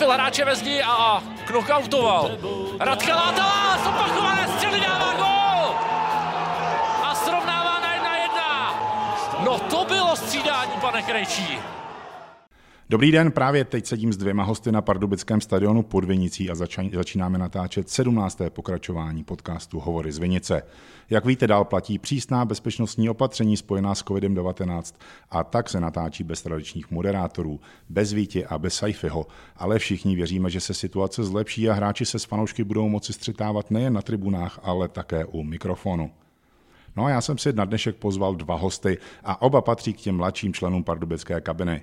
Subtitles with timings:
[0.00, 2.30] trefil hráče ve zdi a knockoutoval.
[2.80, 5.76] Radka Látala, zopakované střely dává gol!
[7.04, 8.74] A srovnává na jedna jedna.
[9.44, 11.58] No to bylo střídání, pane Krejčí.
[12.90, 16.54] Dobrý den, právě teď sedím s dvěma hosty na Pardubickém stadionu pod Vinicí a
[16.92, 18.40] začínáme natáčet 17.
[18.48, 20.62] pokračování podcastu Hovory z Vinice.
[21.10, 24.94] Jak víte, dál platí přísná bezpečnostní opatření spojená s COVID-19
[25.30, 30.50] a tak se natáčí bez tradičních moderátorů, bez Vítě a bez Saifiho, ale všichni věříme,
[30.50, 34.60] že se situace zlepší a hráči se s fanoušky budou moci střetávat nejen na tribunách,
[34.62, 36.10] ale také u mikrofonu.
[36.96, 40.16] No a já jsem si na dnešek pozval dva hosty a oba patří k těm
[40.16, 41.82] mladším členům pardubické kabiny.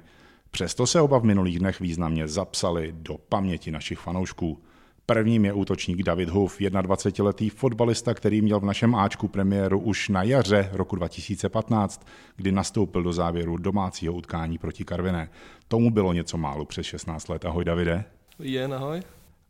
[0.52, 4.64] Přesto se oba v minulých dnech významně zapsali do paměti našich fanoušků.
[5.06, 10.24] Prvním je útočník David Huf, 21-letý fotbalista, který měl v našem Ačku premiéru už na
[10.24, 15.30] jaře roku 2015, kdy nastoupil do závěru domácího utkání proti Karviné.
[15.68, 17.46] Tomu bylo něco málo přes 16 let.
[17.46, 18.06] Ahoj Davide.
[18.40, 19.02] Je, ahoj.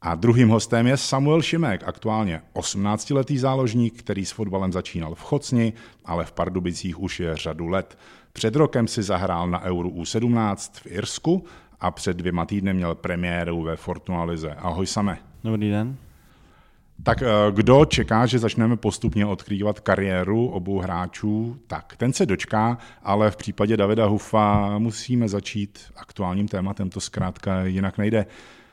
[0.02, 5.74] A druhým hostem je Samuel Šimek, aktuálně 18-letý záložník, který s fotbalem začínal v Chocni,
[6.06, 7.98] ale v Pardubicích už je řadu let.
[8.38, 11.46] Před rokem si zahrál na Euro U17 v Irsku
[11.80, 14.52] a před dvěma týdny měl premiéru ve Fortuna Lize.
[14.52, 15.18] Ahoj same.
[15.44, 15.96] Dobrý den.
[17.04, 22.78] Tak eh, kdo čeká, že začneme postupně odkrývat kariéru obou hráčů, tak ten se dočká,
[23.04, 28.26] ale v případě Davida Hufa musíme začít aktuálním tématem, to zkrátka jinak nejde.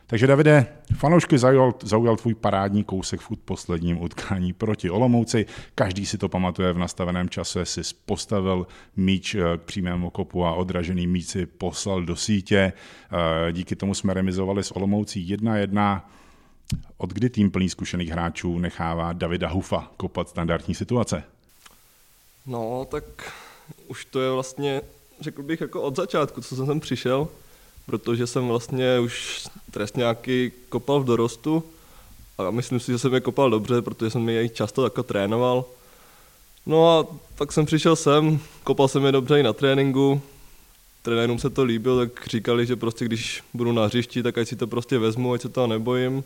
[0.06, 0.66] Takže Davide,
[0.96, 5.46] fanoušky zaujal, zaujal tvůj parádní kousek v posledním utkání proti Olomouci.
[5.74, 10.54] Každý si to pamatuje, v nastaveném čase si postavil míč eh, k přímému kopu a
[10.54, 12.72] odražený míč si poslal do sítě.
[13.48, 16.02] Eh, díky tomu jsme remizovali s Olomoucí 1-1.
[16.96, 21.22] Od kdy tým plný zkušených hráčů nechává Davida Hufa kopat standardní situace?
[22.46, 23.04] No, tak
[23.86, 24.80] už to je vlastně,
[25.20, 27.28] řekl bych, jako od začátku, co jsem sem přišel
[27.86, 31.64] protože jsem vlastně už trestňáky kopal v dorostu
[32.38, 35.64] a myslím si, že jsem je kopal dobře, protože jsem je často jako trénoval.
[36.66, 40.22] No a tak jsem přišel sem, kopal jsem je dobře i na tréninku,
[41.02, 44.56] trenérům se to líbilo, tak říkali, že prostě když budu na hřišti, tak ať si
[44.56, 46.24] to prostě vezmu, ať se toho nebojím.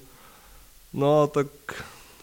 [0.92, 1.46] No a tak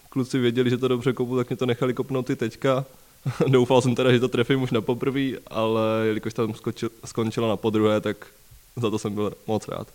[0.10, 2.86] kluci věděli, že to dobře kopu, tak mě to nechali kopnout i teďka.
[3.48, 6.54] Doufal jsem teda, že to trefím už na poprvé, ale jelikož tam
[7.06, 8.28] skončilo na podruhé, tak
[8.76, 9.88] za to jsem byl moc rád.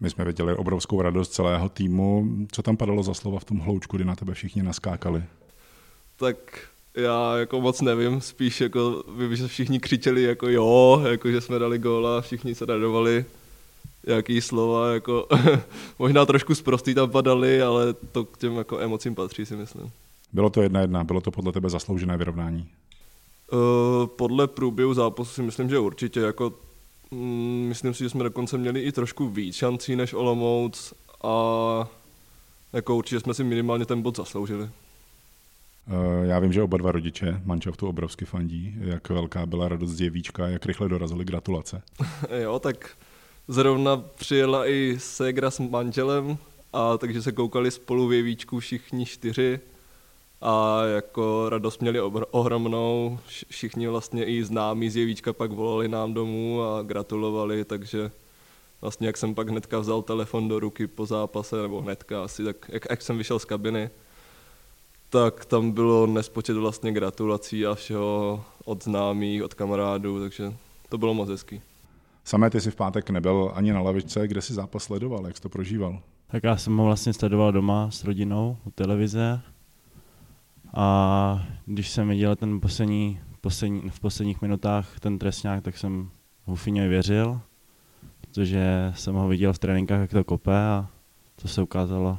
[0.00, 2.28] My jsme viděli obrovskou radost celého týmu.
[2.52, 5.22] Co tam padalo za slova v tom hloučku, kdy na tebe všichni naskákali?
[6.16, 6.36] Tak
[6.94, 11.58] já jako moc nevím, spíš jako vím, že všichni křičeli jako jo, jako že jsme
[11.58, 13.24] dali góla, všichni se radovali,
[14.04, 15.26] jaký slova, jako
[15.98, 19.90] možná trošku zprostý tam padaly, ale to k těm jako emocím patří si myslím.
[20.32, 22.68] Bylo to jedna jedna, bylo to podle tebe zasloužené vyrovnání?
[23.52, 26.52] Uh, podle průběhu zápasu si myslím, že určitě, jako
[27.68, 31.88] myslím si, že jsme dokonce měli i trošku víc šancí než Olomouc a
[32.72, 34.70] jako určitě jsme si minimálně ten bod zasloužili.
[35.88, 38.74] Eh, já vím, že oba dva rodiče manšaftu obrovsky fandí.
[38.80, 41.82] Jak velká byla radost z Jevíčka, jak rychle dorazili gratulace.
[42.42, 42.90] jo, tak
[43.48, 46.38] zrovna přijela i ségra s manželem,
[46.72, 49.60] a takže se koukali spolu v Jevíčku všichni čtyři
[50.40, 52.00] a jako radost měli
[52.30, 53.18] ohromnou,
[53.48, 58.10] všichni vlastně i známí z Jevíčka pak volali nám domů a gratulovali, takže
[58.80, 62.56] vlastně jak jsem pak hnedka vzal telefon do ruky po zápase, nebo hnedka asi, tak
[62.68, 63.90] jak, jak jsem vyšel z kabiny,
[65.10, 70.54] tak tam bylo nespočet vlastně gratulací a všeho od známých, od kamarádů, takže
[70.88, 71.60] to bylo moc hezký.
[72.24, 75.42] Samé ty si v pátek nebyl ani na lavičce, kde si zápas sledoval, jak jsi
[75.42, 76.00] to prožíval?
[76.30, 79.40] Tak já jsem ho vlastně sledoval doma s rodinou u televize
[80.74, 86.10] a když jsem viděl ten poslední, poslední, v posledních minutách ten trestňák, tak jsem
[86.44, 87.40] Hufiňovi věřil,
[88.20, 90.88] protože jsem ho viděl v tréninkách, jak to kope a
[91.42, 92.18] to se ukázalo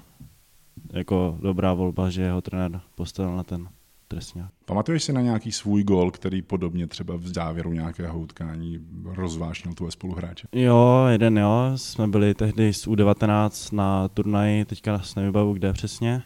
[0.93, 3.69] jako dobrá volba, že jeho trenér postavil na ten
[4.07, 4.51] trestňák.
[4.65, 9.91] Pamatuješ si na nějaký svůj gol, který podobně třeba v závěru nějakého utkání rozvášnil tvoje
[9.91, 10.47] spoluhráče?
[10.51, 11.71] Jo, jeden jo.
[11.75, 16.23] Jsme byli tehdy z U19 na turnaji, teďka se nevybavu kde přesně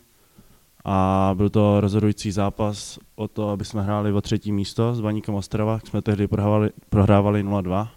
[0.86, 5.36] a byl to rozhodující zápas o to, aby jsme hráli o třetí místo s Baníkem
[5.36, 7.88] Ostrava, jsme tehdy prohrávali, prohrávali 0-2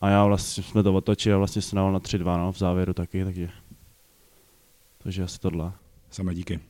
[0.00, 3.24] a já vlastně jsme to otočili a vlastně se na 3-2 no, v závěru taky,
[3.24, 3.48] takže,
[5.02, 5.72] takže asi tohle.
[6.10, 6.69] Samé díky.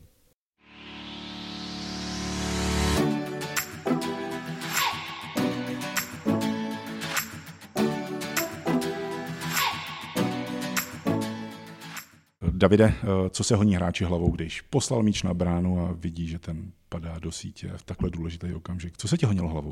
[12.61, 16.39] Davide, eh, co se honí hráči hlavou, když poslal míč na bránu a vidí, že
[16.39, 18.97] ten padá do sítě v takhle důležitý okamžik?
[18.97, 19.71] Co se ti honilo hlavou?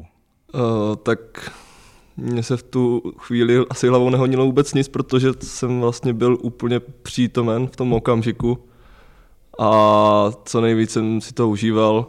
[0.55, 1.51] Uh, tak
[2.17, 6.81] mně se v tu chvíli asi hlavou nehodilo vůbec nic, protože jsem vlastně byl úplně
[6.81, 8.59] přítomen v tom okamžiku
[9.59, 12.07] a co nejvíc jsem si to užíval.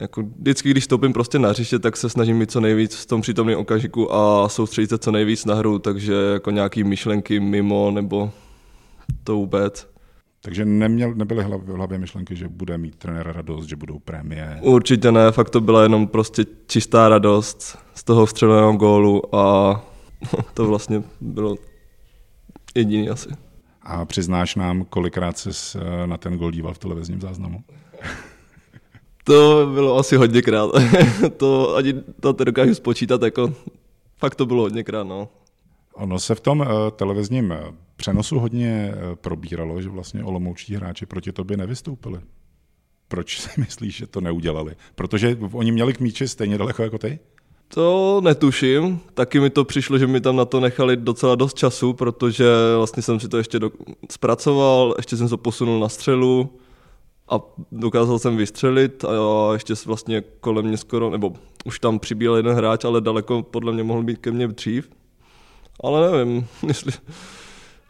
[0.00, 3.20] Jako vždycky, když stoupím prostě na hřiště, tak se snažím mít co nejvíc v tom
[3.20, 8.32] přítomném okamžiku a soustředit se co nejvíc na hru, takže jako nějaký myšlenky mimo nebo
[9.24, 9.90] to vůbec.
[10.42, 14.58] Takže neměl, nebyly v hlavě myšlenky, že bude mít trenér radost, že budou prémie?
[14.62, 19.74] Určitě ne, fakt to byla jenom prostě čistá radost z toho vstřeleného gólu a
[20.54, 21.56] to vlastně bylo
[22.74, 23.28] jediný asi.
[23.82, 27.64] A přiznáš nám, kolikrát jsi eh, na ten gol díval v televizním záznamu?
[29.24, 30.70] To bylo asi hodněkrát.
[31.36, 33.52] to ani to dokážu spočítat, jako
[34.18, 35.28] fakt to bylo hodněkrát, no.
[35.94, 36.66] Ono se v tom uh,
[36.96, 37.60] televizním eh,
[37.96, 42.20] přenosu hodně uh, probíralo, že vlastně olomoučtí hráči proti tobě nevystoupili.
[43.08, 44.76] Proč si myslíš, že to neudělali?
[44.94, 47.18] Protože oni měli k míči stejně daleko jako ty?
[47.74, 49.00] To netuším.
[49.14, 52.46] Taky mi to přišlo, že mi tam na to nechali docela dost času, protože
[52.76, 53.70] vlastně jsem si to ještě do...
[54.10, 56.50] zpracoval, ještě jsem se posunul na střelu
[57.28, 57.40] a
[57.72, 61.32] dokázal jsem vystřelit a ještě vlastně kolem mě skoro, nebo
[61.64, 64.90] už tam přibíl jeden hráč, ale daleko podle mě mohl být ke mně dřív.
[65.84, 66.92] Ale nevím, jestli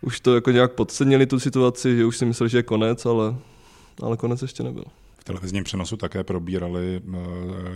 [0.03, 3.37] už to jako nějak podcenili tu situaci, že už si mysleli, že je konec, ale,
[4.03, 4.85] ale konec ještě nebyl
[5.21, 7.19] v televizním přenosu také probírali, eh,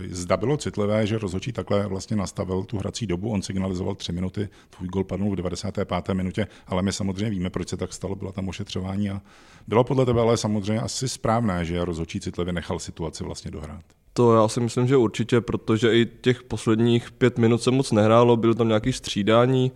[0.09, 4.49] zda bylo citlivé, že rozhodčí takhle vlastně nastavil tu hrací dobu, on signalizoval tři minuty,
[4.69, 6.13] tvůj gol padl v 95.
[6.13, 9.21] minutě, ale my samozřejmě víme, proč se tak stalo, byla tam ošetřování a
[9.67, 13.81] bylo podle tebe ale samozřejmě asi správné, že rozhodčí citlivě nechal situaci vlastně dohrát.
[14.13, 18.37] To já si myslím, že určitě, protože i těch posledních pět minut se moc nehrálo,
[18.37, 19.71] bylo tam nějaký střídání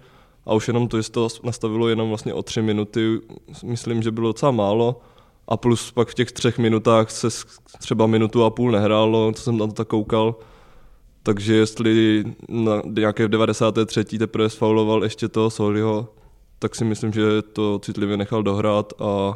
[0.45, 3.19] a už jenom to, že to nastavilo jenom vlastně o tři minuty,
[3.63, 5.01] myslím, že bylo docela málo
[5.47, 7.27] a plus pak v těch třech minutách se
[7.79, 10.35] třeba minutu a půl nehrálo, co jsem na to tak koukal.
[11.23, 14.03] Takže jestli na nějaké v 93.
[14.03, 16.07] teprve sfauloval ještě toho Soliho,
[16.59, 19.33] tak si myslím, že to citlivě nechal dohrát a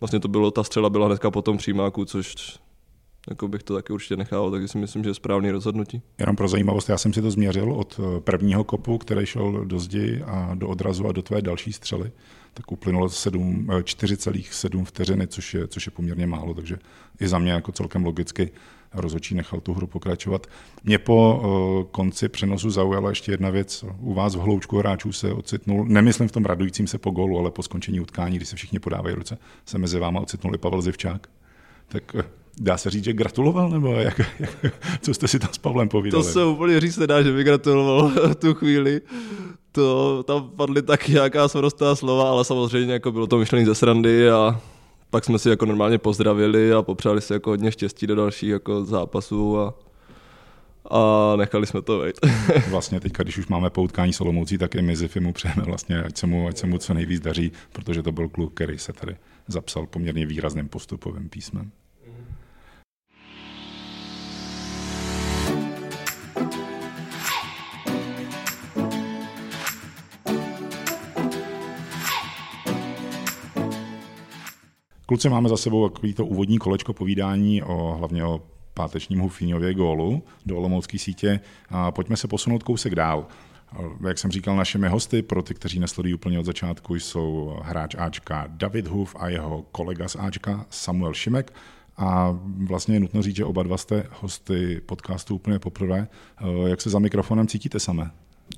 [0.00, 2.58] vlastně to bylo, ta střela byla hnedka po tom přímáku, což
[3.28, 6.02] jako bych to taky určitě nechal, takže si myslím, že je správný rozhodnutí.
[6.18, 10.22] Jenom pro zajímavost, já jsem si to změřil od prvního kopu, který šel do zdi
[10.26, 12.12] a do odrazu a do tvé další střely
[12.54, 16.78] tak uplynulo 4,7 eh, vteřiny, což je, což je poměrně málo, takže
[17.20, 18.50] i za mě jako celkem logicky
[18.94, 20.46] rozhodčí nechal tu hru pokračovat.
[20.84, 23.84] Mě po uh, konci přenosu zaujala ještě jedna věc.
[24.00, 27.50] U vás v hloučku hráčů se ocitnul, nemyslím v tom radujícím se po golu, ale
[27.50, 31.26] po skončení utkání, kdy se všichni podávají ruce, se mezi váma ocitnul i Pavel Zivčák.
[31.88, 32.16] Tak
[32.60, 36.24] dá se říct, že gratuloval, nebo jak, jak, co jste si tam s Pavlem povídali?
[36.24, 39.00] To se úplně říct nedá, že by gratuloval tu chvíli
[39.74, 44.30] to tam padly taky nějaká svarostá slova, ale samozřejmě jako bylo to myšlený ze srandy
[44.30, 44.60] a
[45.10, 48.84] pak jsme si jako normálně pozdravili a popřáli si jako hodně štěstí do dalších jako
[48.84, 49.74] zápasů a,
[50.90, 52.16] a nechali jsme to vejít.
[52.70, 56.26] vlastně teď, když už máme poutkání Solomoucí, tak i my Zifimu přejeme vlastně, ať se,
[56.26, 59.16] mu, ať se mu co nejvíc daří, protože to byl kluk, který se tady
[59.48, 61.70] zapsal poměrně výrazným postupovým písmem.
[75.06, 78.42] Kluci, máme za sebou takový to úvodní kolečko povídání o hlavně o
[78.74, 81.40] pátečním Hufiňově gólu do Olomoucké sítě.
[81.68, 83.26] A pojďme se posunout kousek dál.
[84.08, 88.44] Jak jsem říkal, našimi hosty, pro ty, kteří nesledují úplně od začátku, jsou hráč Ačka
[88.48, 91.52] David Huf a jeho kolega z Ačka Samuel Šimek.
[91.96, 96.08] A vlastně je nutno říct, že oba dva jste hosty podcastu úplně poprvé.
[96.66, 98.10] Jak se za mikrofonem cítíte samé?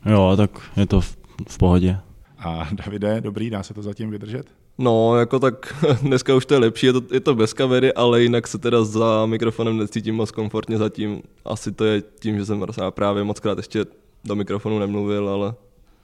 [0.06, 1.16] Jo, tak je to v,
[1.48, 1.98] v pohodě.
[2.38, 4.65] A Davide, dobrý, dá se to zatím vydržet?
[4.78, 8.22] No, jako tak dneska už to je lepší, je to, je to bez kamery, ale
[8.22, 11.22] jinak se teda za mikrofonem necítím moc komfortně zatím.
[11.44, 13.84] Asi to je tím, že jsem právě moc krát ještě
[14.24, 15.54] do mikrofonu nemluvil, ale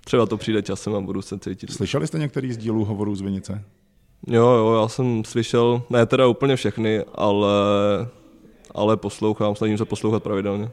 [0.05, 1.73] třeba to přijde časem a budu se cítit.
[1.73, 3.65] Slyšeli jste některý z dílů hovorů z Vinice?
[4.27, 7.53] Jo, jo, já jsem slyšel, ne teda úplně všechny, ale,
[8.75, 10.71] ale poslouchám, snažím se poslouchat pravidelně.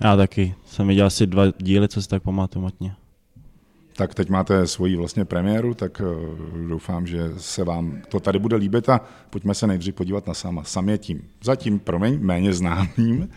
[0.00, 0.54] Já taky.
[0.66, 2.94] Jsem viděl asi dva díly, co si tak pamatuju matně.
[3.98, 6.04] Tak teď máte svoji vlastně premiéru, tak eh,
[6.68, 9.00] doufám, že se vám to tady bude líbit a
[9.30, 10.64] pojďme se nejdřív podívat na sama.
[10.64, 13.28] Sam je tím zatím, promiň, méně známým.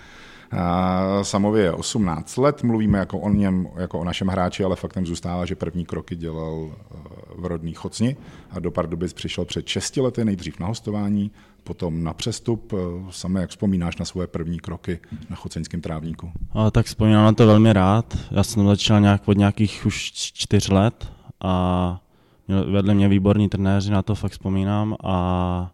[1.21, 5.45] Samově je 18 let, mluvíme jako o něm, jako o našem hráči, ale faktem zůstává,
[5.45, 6.95] že první kroky dělal eh,
[7.35, 8.15] v rodný Chocni
[8.51, 11.31] a do Pardubic přišel před 6 lety, nejdřív na hostování,
[11.63, 12.73] potom na přestup.
[12.73, 12.77] Eh,
[13.09, 14.99] Samé, jak vzpomínáš na svoje první kroky
[15.29, 16.31] na choceňském trávníku?
[16.53, 18.17] A, tak vzpomínám na to velmi rád.
[18.31, 21.11] Já jsem začal nějak od nějakých už čtyř let
[21.43, 22.01] a
[22.47, 25.71] vedle mě výborní trenéři, na to fakt vzpomínám a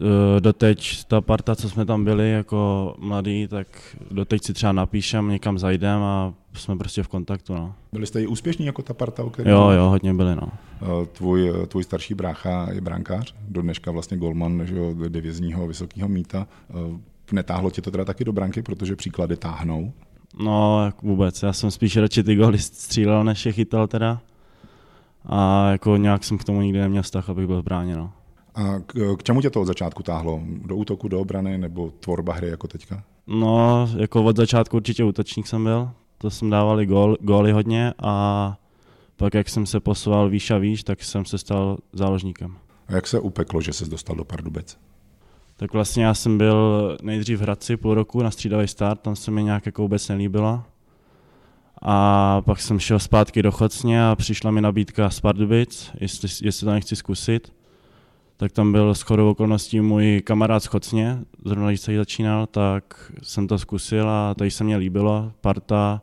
[0.00, 3.66] Eh, doteď ta parta, co jsme tam byli jako mladí, tak
[4.10, 7.54] doteď si třeba napíšem, někam zajdem a jsme prostě v kontaktu.
[7.54, 7.74] No.
[7.92, 10.36] Byli jste i úspěšní jako ta parta, o které Jo, jo, hodně byli.
[10.36, 10.48] No.
[10.82, 16.08] Eh, Tvůj, tvůj starší brácha je brankář, do dneška vlastně golman že jo, divizního vysokého
[16.08, 16.46] míta.
[16.70, 16.98] Eh,
[17.32, 19.92] Netáhlo tě to teda taky do branky, protože příklady táhnou?
[20.44, 21.42] No, jak vůbec.
[21.42, 24.20] Já jsem spíš radši ty góly střílel, než je chytal teda.
[25.24, 27.96] A jako nějak jsem k tomu nikdy neměl vztah, abych byl v bráně.
[27.96, 28.12] No.
[28.54, 30.40] A k, k čemu tě to od začátku táhlo?
[30.66, 33.02] Do útoku, do obrany nebo tvorba hry jako teďka?
[33.26, 35.90] No, jako od začátku určitě útočník jsem byl.
[36.18, 38.56] To jsem dával i gól, góly hodně a
[39.16, 42.56] pak jak jsem se posouval výš a výš, tak jsem se stal záložníkem.
[42.88, 44.78] A jak se upeklo, že se dostal do Pardubic?
[45.56, 49.30] Tak vlastně já jsem byl nejdřív v Hradci půl roku na střídavý start, tam se
[49.30, 50.62] mi nějak jako vůbec nelíbilo.
[51.82, 56.64] A pak jsem šel zpátky do Chocně a přišla mi nabídka z Pardubic, jestli, jestli
[56.64, 57.52] to nechci zkusit.
[58.38, 63.12] Tak tam byl s chodou okolností můj kamarád z Chocně, zrovna když se začínal, tak
[63.22, 65.32] jsem to zkusil a tady se mě líbilo.
[65.40, 66.02] Parta,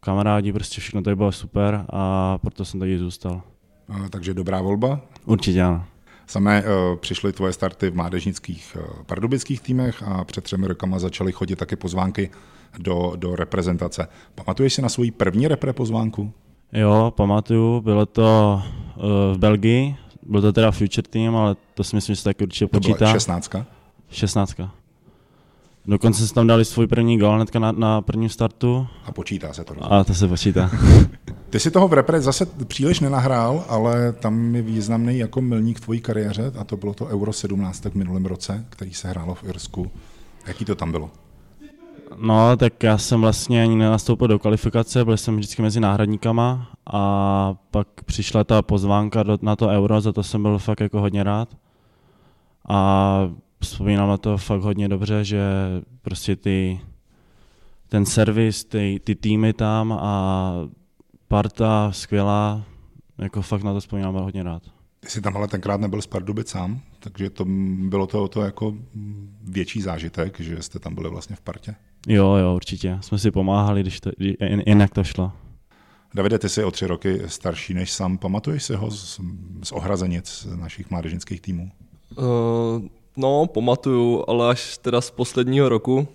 [0.00, 3.42] kamarádi, prostě všechno tady bylo super a proto jsem tady zůstal.
[3.88, 5.00] A, takže dobrá volba?
[5.24, 5.84] Určitě ano.
[6.26, 11.32] Samé uh, přišly tvoje starty v mládežnických uh, pardubických týmech a před třemi rokama začaly
[11.32, 12.30] chodit taky pozvánky
[12.78, 14.08] do, do reprezentace.
[14.34, 16.32] Pamatuješ si na svoji první repre pozvánku?
[16.72, 18.62] Jo, pamatuju, bylo to
[18.96, 19.02] uh,
[19.34, 22.66] v Belgii, byl to teda Future Team, ale to si myslím, že se taky určitě
[22.66, 22.98] To počítá.
[22.98, 23.50] byla 16.
[24.10, 24.54] 16.
[25.86, 29.64] Dokonce se tam dali svůj první gol hnedka na, na prvním startu A počítá se
[29.64, 29.74] to.
[29.74, 29.96] rozhodně.
[29.98, 30.70] a to se počítá.
[31.50, 35.80] Ty si toho v repre zase příliš nenahrál, ale tam je významný jako milník v
[35.80, 39.44] tvojí kariéře a to bylo to Euro 17 v minulém roce, který se hrálo v
[39.44, 39.90] Irsku.
[40.46, 41.10] Jaký to tam bylo?
[42.16, 47.54] No, tak já jsem vlastně ani nenastoupil do kvalifikace, byl jsem vždycky mezi náhradníkama a
[47.70, 51.22] pak přišla ta pozvánka do, na to euro, za to jsem byl fakt jako hodně
[51.22, 51.56] rád.
[52.68, 55.42] A vzpomínám na to fakt hodně dobře, že
[56.02, 56.80] prostě ty,
[57.88, 60.52] ten servis, ty, ty týmy tam a
[61.28, 62.62] parta skvělá,
[63.18, 64.62] jako fakt na to vzpomínám hodně rád.
[65.00, 67.44] Ty jsi tam ale tenkrát nebyl z Pardubic sám, takže to
[67.88, 68.74] bylo to, to jako
[69.42, 71.74] větší zážitek, že jste tam byli vlastně v partě.
[72.08, 72.98] Jo, jo, určitě.
[73.00, 74.10] Jsme si pomáhali, když to,
[74.66, 75.32] jak to šlo.
[76.14, 78.18] Davide, ty jsi o tři roky starší než sám.
[78.18, 79.20] Pamatuješ si ho z,
[79.62, 81.70] z ohrazenic našich mládežnických týmů?
[82.18, 82.24] Uh,
[83.16, 86.08] no, pamatuju, ale až teda z posledního roku,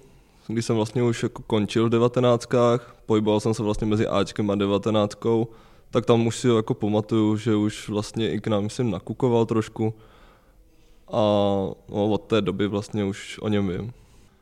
[0.47, 4.55] kdy jsem vlastně už jako končil v devatenáctkách, pohyboval jsem se vlastně mezi Ačkem a
[4.55, 5.47] devatenáctkou,
[5.91, 9.93] tak tam už si jako pamatuju, že už vlastně i k nám jsem nakukoval trošku
[11.07, 11.21] a
[11.89, 13.93] no, od té doby vlastně už o něm vím.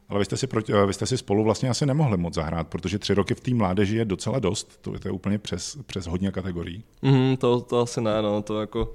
[0.10, 3.00] Ale vy jste, si proti, vy jste si spolu vlastně asi nemohli moc zahrát, protože
[3.00, 6.08] tři roky v té mládeži je docela dost, to je, to je úplně přes, přes
[6.08, 6.84] hodně kategorií.
[7.02, 8.94] Mm, to, to asi ne, no, to jako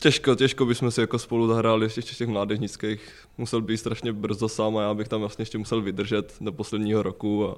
[0.00, 3.26] těžko, těžko bychom si jako spolu zahráli ještě v těch mládežnických.
[3.38, 7.02] Musel být strašně brzo sám a já bych tam vlastně ještě musel vydržet do posledního
[7.02, 7.56] roku a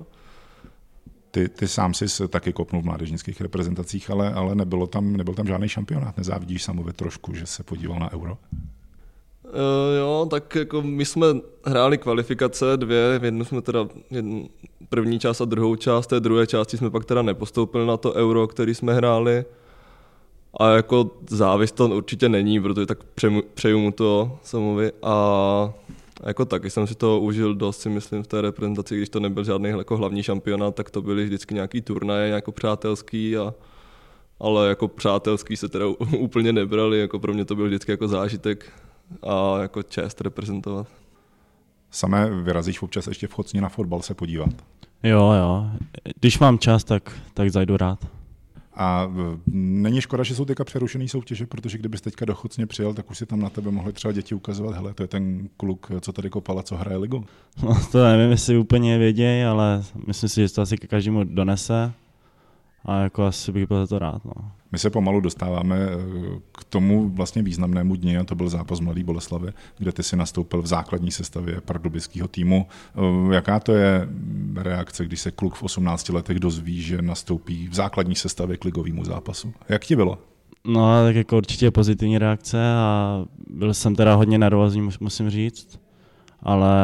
[1.31, 5.47] Ty, ty sám jsi taky kopnul v mládežnických reprezentacích, ale, ale nebylo tam, nebyl tam
[5.47, 6.17] žádný šampionát.
[6.17, 8.39] Nezávidíš samovi trošku, že se podíval na euro?
[9.55, 11.27] Uh, jo, tak jako my jsme
[11.65, 14.49] hráli kvalifikace dvě, v jednu jsme teda jednu,
[14.89, 18.47] první část a druhou část, té druhé části jsme pak teda nepostoupili na to euro,
[18.47, 19.45] který jsme hráli.
[20.61, 25.75] A jako závis to určitě není, protože tak přeju, přeju mu to samovi a
[26.23, 29.21] a jako taky jsem si to užil dost, si myslím, v té reprezentaci, když to
[29.21, 33.55] nebyl žádný jako hlavní šampionát, tak to byly vždycky nějaký turnaje jako přátelský, a,
[34.41, 35.87] ale jako přátelský se teda
[36.19, 38.73] úplně nebrali, jako pro mě to byl vždycky jako zážitek
[39.23, 40.87] a jako čest reprezentovat.
[41.91, 44.51] Samé vyrazíš občas ještě v Chocni na fotbal se podívat.
[45.03, 45.67] Jo, jo.
[46.21, 48.07] Když mám čas, tak, tak zajdu rád.
[48.77, 49.13] A
[49.47, 53.19] není škoda, že jsou teďka přerušený soutěže, protože kdybys teďka do Chocně přijel, tak už
[53.19, 56.31] si tam na tebe mohli třeba děti ukazovat, hele, to je ten kluk, co tady
[56.31, 57.25] kopal a co hraje ligu.
[57.63, 61.93] No, to nevím, jestli úplně vědějí, ale myslím si, že to asi ke každému donese.
[62.85, 64.25] A jako asi bych byl za to rád.
[64.25, 64.33] No.
[64.73, 65.97] My se pomalu dostáváme eh,
[66.53, 70.63] k tomu vlastně významnému dni, a to byl zápas Mladý Boleslavy, kde ty si nastoupil
[70.63, 72.67] v základní sestavě pardubického týmu.
[73.31, 74.09] Eh, Jaká to je
[74.57, 79.05] reakce, když se kluk v 18 letech dozví, že nastoupí v základní sestavě k ligovému
[79.05, 79.53] zápasu?
[79.69, 80.19] Jak ti bylo?
[80.65, 85.81] no, tak jako určitě pozitivní reakce a byl jsem teda hodně nervózní, mus- musím říct.
[86.43, 86.75] Ale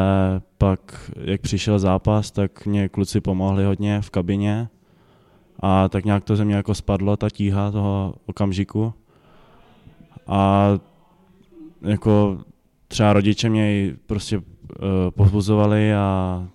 [0.57, 4.69] pak, jak přišel zápas, tak mě kluci pomohli hodně v kabině
[5.61, 8.93] a tak nějak to ze mě jako spadlo, ta tíha toho okamžiku.
[10.27, 10.69] A
[11.81, 12.41] jako
[12.87, 14.43] třeba rodiče mě prostě uh,
[15.09, 16.47] povzbuzovali a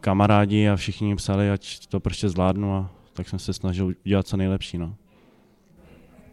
[0.00, 4.36] kamarádi a všichni psali, ať to prostě zvládnu a tak jsem se snažil udělat co
[4.36, 4.78] nejlepší.
[4.78, 4.94] No.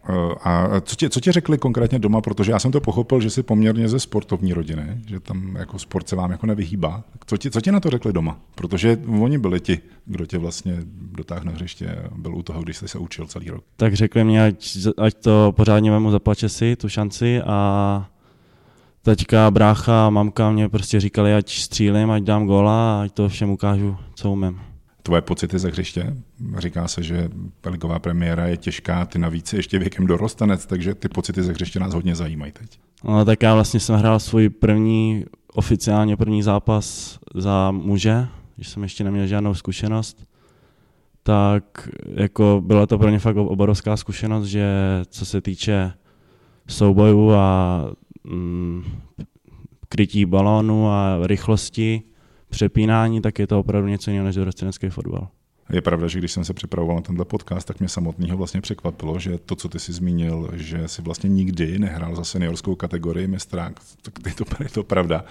[0.10, 3.30] Eh, a co tě, co tě řekli konkrétně doma, protože já jsem to pochopil, že
[3.30, 7.04] jsi poměrně ze sportovní rodiny, že tam jako sport se vám jako nevyhýbá.
[7.26, 8.40] Co ti, co ti na to řekli doma?
[8.56, 10.78] Protože oni byli ti, kdo tě vlastně
[11.12, 13.64] dotáhl na hřiště, byl u toho, když jsi se učil celý rok.
[13.76, 18.10] Tak řekli mi, ať, ať to pořádně vemu, zaplače si tu šanci a
[19.02, 23.30] teďka brácha a mamka mě prostě říkali, ať střílím, ať dám góla a ať to
[23.30, 24.69] všem ukážu, co umím.
[25.10, 26.16] Tvoje pocity ze hřiště?
[26.58, 27.30] Říká se, že
[27.66, 31.94] ligová premiéra je těžká, ty navíc ještě věkem dorostanec, takže ty pocity ze hřiště nás
[31.94, 32.80] hodně zajímají teď.
[33.04, 38.84] No tak já vlastně jsem hrál svůj první, oficiálně první zápas za muže, když jsem
[38.84, 40.26] ještě neměl žádnou zkušenost,
[41.24, 44.66] tak jako byla to pro mě fakt obrovská zkušenost, že
[45.10, 45.94] co se týče
[46.68, 47.82] soubojů a
[48.24, 48.84] mm,
[49.90, 52.04] krytí balónu a rychlosti,
[52.50, 55.28] přepínání, tak je to opravdu něco jiného než dorostenecký fotbal.
[55.72, 59.20] Je pravda, že když jsem se připravoval na tenhle podcast, tak mě samotného vlastně překvapilo,
[59.20, 63.80] že to, co ty si zmínil, že si vlastně nikdy nehrál za seniorskou kategorii mistrák,
[64.02, 65.26] tak je to, je to pravda.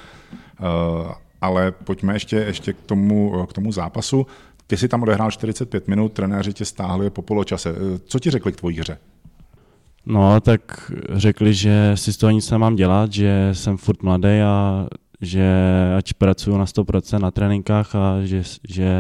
[0.61, 4.27] Uh, ale pojďme ještě, ještě k, tomu, k tomu zápasu.
[4.67, 7.71] Ty si tam odehrál 45 minut, trenéři tě stáhli po poločase.
[7.71, 8.99] Eh, co ti řekli k tvojí hře?
[10.07, 14.87] No, tak řekli, že si z toho nic nemám dělat, že jsem furt mladý a
[15.21, 15.45] že
[15.99, 18.91] ať pracuju na 100% na tréninkách a že, že,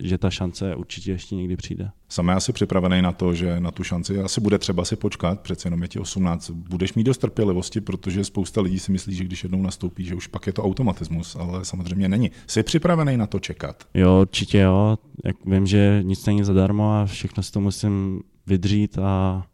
[0.00, 1.90] že ta šance určitě ještě někdy přijde.
[2.08, 5.66] Jsem asi připravený na to, že na tu šanci asi bude třeba si počkat, přece
[5.66, 6.50] jenom je ti 18.
[6.50, 10.26] Budeš mít dost trpělivosti, protože spousta lidí si myslí, že když jednou nastoupí, že už
[10.26, 12.30] pak je to automatismus, ale samozřejmě není.
[12.46, 13.84] Jsi připravený na to čekat?
[13.94, 14.98] Jo, určitě jo.
[15.24, 19.46] Jak vím, že nic není zadarmo a všechno si to musím vydřít a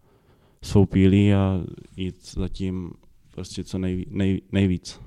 [0.62, 1.60] svou pílí a
[1.96, 2.90] jít zatím
[3.30, 5.00] prostě co nej, nej, nejvíc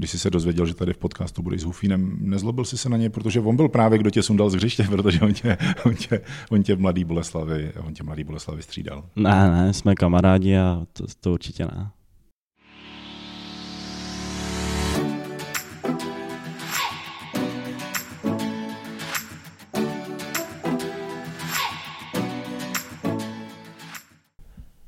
[0.00, 2.96] když jsi se dozvěděl, že tady v podcastu budeš s Hufínem, nezlobil jsi se na
[2.96, 6.20] něj, protože on byl právě, kdo tě sundal z hřiště, protože on tě, on tě,
[6.50, 9.04] on tě Mladý Boleslavi, on tě Mladý Boleslavi střídal.
[9.16, 11.90] Ne, ne, jsme kamarádi a to, to určitě ne.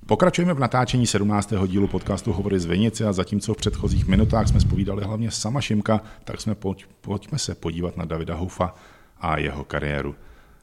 [0.06, 1.52] Pokračujeme v natáčení 17.
[1.66, 6.00] dílu podcastu Hovory z Venice a zatímco v předchozích minutách jsme spovídali hlavně sama Šimka,
[6.24, 8.74] tak jsme pojď, pojďme se podívat na Davida Houfa
[9.20, 10.14] a jeho kariéru.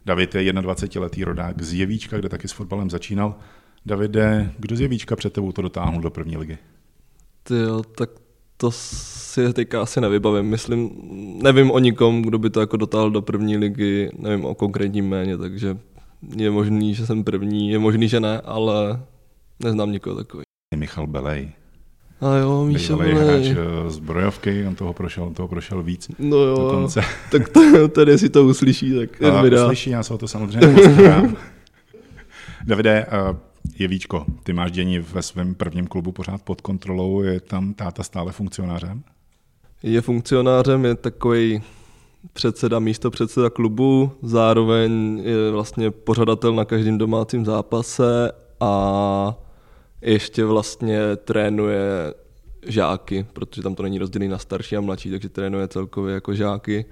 [0.06, 3.36] David je 21-letý rodák z Jevíčka, kde taky s fotbalem začínal.
[3.86, 6.58] Davide, kdo z Jevíčka před tebou to dotáhnul do první ligy?
[7.44, 8.10] Ty jo, tak
[8.58, 10.46] to si teďka asi nevybavím.
[10.46, 10.92] Myslím,
[11.44, 15.38] nevím o nikom, kdo by to jako dotáhl do první ligy, nevím o konkrétním méně,
[15.38, 15.78] takže
[16.36, 19.00] je možný, že jsem první, je možný, že ne, ale
[19.64, 20.44] Neznám nikoho takový.
[20.76, 21.52] Michal Belej.
[22.22, 23.14] A jo, Míša Belej.
[23.14, 26.12] hráč eh, zbrojovky, on toho prošel, on toho prošel víc.
[26.20, 27.02] No jo, dokonce.
[27.32, 29.64] tak to, tady si to uslyší, tak jen vydá.
[29.64, 31.38] Uslyší, já se o to samozřejmě postarám.
[32.66, 33.38] Davide, uh,
[33.80, 38.32] Jevíčko, ty máš dění ve svém prvním klubu pořád pod kontrolou, je tam táta stále
[38.32, 39.04] funkcionářem?
[39.84, 41.62] Je funkcionářem, je takový
[42.34, 49.36] předseda, místo předseda klubu, zároveň je vlastně pořadatel na každém domácím zápase a
[50.02, 52.14] ještě vlastně trénuje
[52.66, 56.86] žáky, protože tam to není rozdělené na starší a mladší, takže trénuje celkově jako žáky,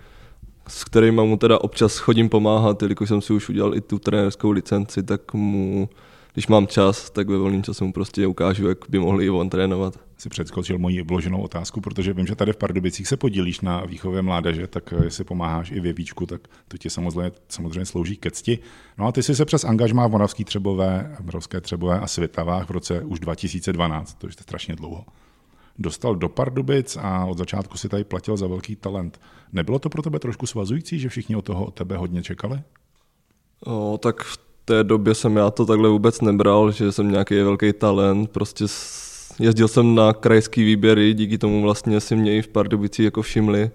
[0.67, 4.51] s kterými mu teda občas chodím pomáhat, jelikož jsem si už udělal i tu trenérskou
[4.51, 5.89] licenci, tak mu,
[6.33, 9.49] když mám čas, tak ve volném čase mu prostě ukážu, jak by mohli i on
[9.49, 13.85] trénovat si předskočil moji vloženou otázku, protože vím, že tady v Pardubicích se podílíš na
[13.85, 18.31] výchově mládeže, tak eh, jestli pomáháš i věvíčku, tak to ti samozřejmě, samozřejmě slouží ke
[18.31, 18.59] cti.
[18.97, 22.71] No a ty jsi se přes angažmá v Moravský Třebové, Moravské Třebové a Svitavách v
[22.71, 25.05] roce už 2012, to je strašně dlouho,
[25.79, 29.21] dostal do Pardubic a od začátku si tady platil za velký talent.
[29.53, 32.61] Nebylo to pro tebe trošku svazující, že všichni od toho od tebe hodně čekali?
[33.65, 37.73] O, tak v té době jsem já to takhle vůbec nebral, že jsem nějaký velký
[37.73, 38.67] talent, prostě
[39.39, 43.71] jezdil jsem na krajský výběry, díky tomu vlastně si mě i v Pardubici jako všimli.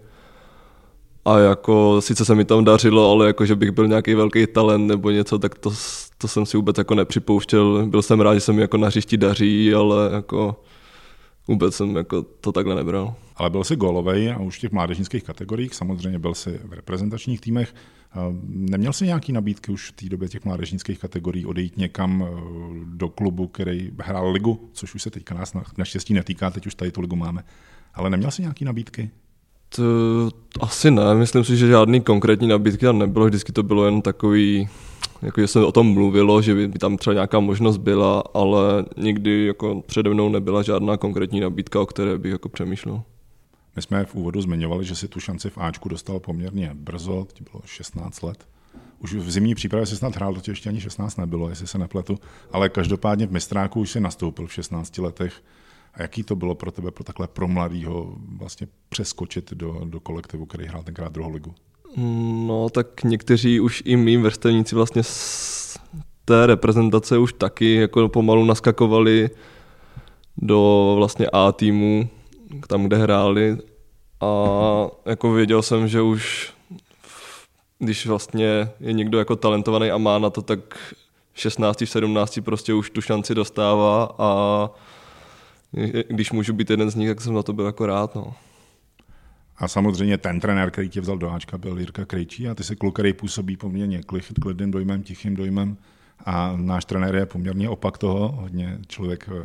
[1.24, 4.86] A jako, sice se mi tam dařilo, ale jako, že bych byl nějaký velký talent
[4.86, 5.72] nebo něco, tak to,
[6.18, 7.86] to jsem si vůbec jako nepřipouštěl.
[7.86, 10.56] Byl jsem rád, že se mi jako na hřišti daří, ale jako
[11.48, 13.14] vůbec jsem jako to takhle nebral.
[13.36, 17.40] Ale byl jsi golovej a už v těch mládežnických kategoriích, samozřejmě byl jsi v reprezentačních
[17.40, 17.74] týmech.
[18.46, 22.40] Neměl jsi nějaký nabídky už v té době těch mládežnických kategorií odejít někam eh,
[22.84, 26.92] do klubu, který hrál ligu, což už se teďka nás naštěstí netýká, teď už tady
[26.92, 27.44] tu ligu máme.
[27.94, 29.10] Ale neměl jsi nějaký nabídky?
[29.68, 29.82] To,
[30.60, 34.68] asi ne, myslím si, že žádný konkrétní nabídky tam nebylo, vždycky to bylo jen takový,
[35.22, 39.46] jako že se o tom mluvilo, že by tam třeba nějaká možnost byla, ale nikdy
[39.46, 43.02] jako přede mnou nebyla žádná konkrétní nabídka, o které bych jako přemýšlel.
[43.76, 47.44] My jsme v úvodu zmiňovali, že si tu šanci v Ačku dostal poměrně brzo, to
[47.52, 48.48] bylo 16 let.
[48.98, 52.18] Už v zimní přípravě se snad hrál, to ještě ani 16 nebylo, jestli se nepletu,
[52.52, 55.42] ale každopádně v mistráku už si nastoupil v 16 letech.
[55.94, 60.46] A jaký to bylo pro tebe, pro takhle pro mladýho vlastně přeskočit do, do kolektivu,
[60.46, 61.54] který hrál tenkrát druhou ligu?
[62.46, 65.78] No, tak někteří už i mým vrstevníci vlastně z
[66.24, 69.30] té reprezentace už taky jako pomalu naskakovali
[70.36, 72.08] do vlastně A týmu,
[72.66, 73.58] tam, kde hráli.
[74.20, 74.26] A
[75.06, 76.52] jako věděl jsem, že už
[77.82, 80.74] když vlastně je někdo jako talentovaný a má na to, tak
[81.32, 84.70] v 16, v 17 prostě už tu šanci dostává a
[86.08, 88.14] když můžu být jeden z nich, tak jsem na to byl jako rád.
[88.14, 88.34] No.
[89.56, 92.76] A samozřejmě ten trenér, který tě vzal do Ačka, byl Jirka Krejčí a ty se
[92.76, 94.00] kluk, který působí poměrně
[94.42, 95.76] klidným dojmem, tichým dojmem
[96.24, 99.42] a náš trenér je poměrně opak toho, hodně člověk eh,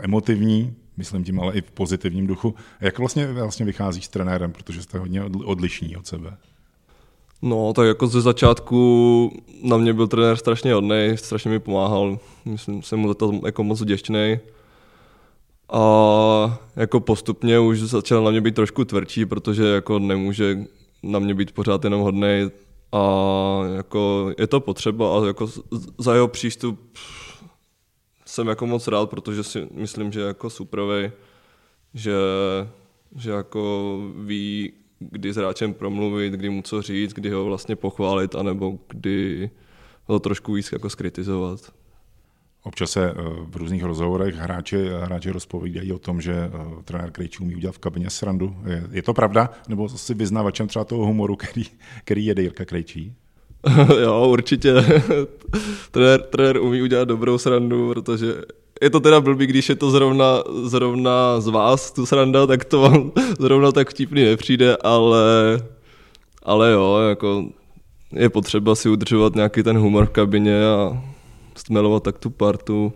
[0.00, 2.54] emotivní, myslím tím ale i v pozitivním duchu.
[2.80, 6.36] Jak vlastně, vlastně vycházíš s trenérem, protože jste hodně odlišní od sebe?
[7.42, 12.82] No, tak jako ze začátku na mě byl trenér strašně hodný, strašně mi pomáhal, myslím,
[12.82, 14.38] jsem mu za to jako moc vděčný.
[15.72, 20.58] A jako postupně už začal na mě být trošku tvrdší, protože jako nemůže
[21.02, 22.50] na mě být pořád jenom hodný
[22.92, 23.02] a
[23.76, 25.48] jako je to potřeba a jako
[25.98, 26.80] za jeho přístup
[28.38, 31.12] jsem jako moc rád, protože si myslím, že jako suprovej,
[31.94, 32.14] že,
[33.16, 38.34] že jako ví, kdy s hráčem promluvit, kdy mu co říct, kdy ho vlastně pochválit,
[38.34, 39.50] anebo kdy
[40.04, 41.72] ho trošku víc jako skritizovat.
[42.62, 47.38] Občas se eh, v různých rozhovorech hráči, hráči rozpovídají o tom, že uh, trenér Krejčí
[47.42, 48.56] umí udělat v kabině srandu.
[48.66, 49.50] Je, je to pravda?
[49.68, 51.64] Nebo si vyznavačem třeba toho humoru, který,
[52.04, 53.14] který jede Jirka Krejčí?
[54.02, 54.74] jo, určitě.
[55.90, 58.34] trenér, trenér umí udělat dobrou srandu, protože
[58.82, 62.80] je to teda blbý, když je to zrovna, zrovna z vás, tu sranda, tak to
[62.80, 65.22] vám zrovna tak vtipný nepřijde, ale,
[66.42, 67.44] ale jo, jako
[68.12, 71.02] je potřeba si udržovat nějaký ten humor v kabině a
[71.56, 72.92] stmelovat tak tu partu,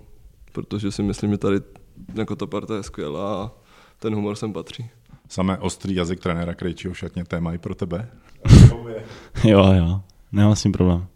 [0.52, 1.56] protože si myslím, že tady
[2.14, 3.50] jako ta parta je skvělá a
[3.98, 4.90] ten humor sem patří.
[5.28, 8.08] Samé ostrý jazyk trenéra Krejčího šatně téma i pro tebe?
[9.44, 10.00] jo, jo,
[10.32, 11.06] nemám s tím problém.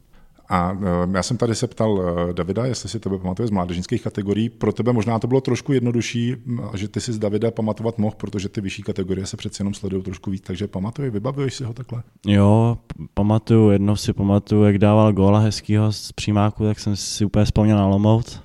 [0.49, 4.03] A e, já jsem tady se ptal e, Davida, jestli si tebe pamatuje z mládežnických
[4.03, 4.49] kategorií.
[4.49, 6.37] Pro tebe možná to bylo trošku jednodušší,
[6.75, 10.03] že ty si z Davida pamatovat mohl, protože ty vyšší kategorie se přeci jenom sledují
[10.03, 12.03] trošku víc, takže pamatuj, vybavuješ si ho takhle?
[12.27, 12.79] Jo,
[13.15, 17.77] pamatuju, jednou si pamatuju, jak dával góla hezkýho z přímáku, tak jsem si úplně vzpomněl
[17.77, 18.43] na Lomout,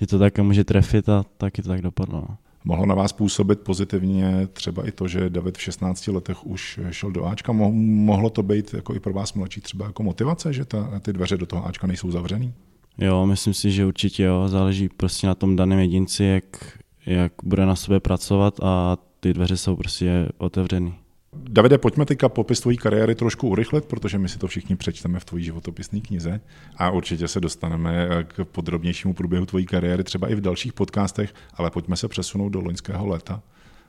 [0.00, 2.26] že to také může trefit a taky to tak dopadlo.
[2.64, 7.10] Mohlo na vás působit pozitivně třeba i to, že David v 16 letech už šel
[7.10, 7.52] do Ačka?
[7.52, 11.36] Mohlo to být jako i pro vás mladší třeba jako motivace, že ta, ty dveře
[11.36, 12.54] do toho Ačka nejsou zavřený?
[12.98, 14.48] Jo, myslím si, že určitě jo.
[14.48, 19.56] Záleží prostě na tom daném jedinci, jak, jak bude na sebe pracovat a ty dveře
[19.56, 20.94] jsou prostě otevřený.
[21.36, 25.24] Davide, pojďme teďka popis tvojí kariéry trošku urychlit, protože my si to všichni přečteme v
[25.24, 26.40] tvojí životopisné knize
[26.76, 31.70] a určitě se dostaneme k podrobnějšímu průběhu tvojí kariéry třeba i v dalších podcastech, ale
[31.70, 33.42] pojďme se přesunout do loňského léta,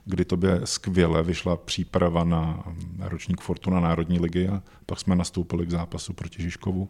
[0.04, 2.64] kdy tobě skvěle vyšla příprava na
[3.00, 6.88] ročník Fortuna Národní ligy a pak jsme nastoupili k zápasu proti Žižkovu.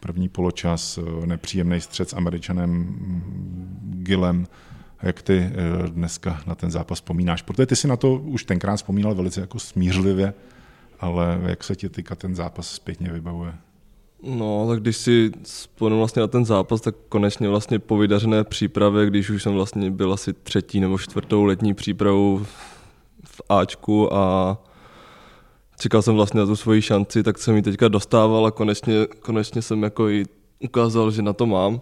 [0.00, 2.96] První poločas, nepříjemný střed s američanem
[3.82, 4.46] Gilem,
[5.02, 7.42] jak ty eh, dneska na ten zápas vzpomínáš.
[7.42, 10.34] Protože ty si na to už tenkrát vzpomínal velice jako smířlivě,
[11.00, 13.54] ale jak se ti teďka ten zápas zpětně vybavuje?
[14.22, 19.06] No, tak když si vzpomenu vlastně na ten zápas, tak konečně vlastně po vydařené přípravě,
[19.06, 22.46] když už jsem vlastně byl asi třetí nebo čtvrtou letní přípravu
[23.24, 24.58] v Ačku a
[25.78, 29.62] čekal jsem vlastně na tu svoji šanci, tak jsem ji teďka dostával a konečně, konečně
[29.62, 30.24] jsem jako i
[30.60, 31.80] ukázal, že na to mám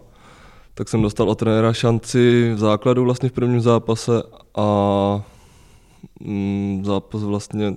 [0.75, 4.23] tak jsem dostal od trenéra šanci v základu vlastně v prvním zápase
[4.55, 5.21] a
[6.19, 7.75] mm, zápas vlastně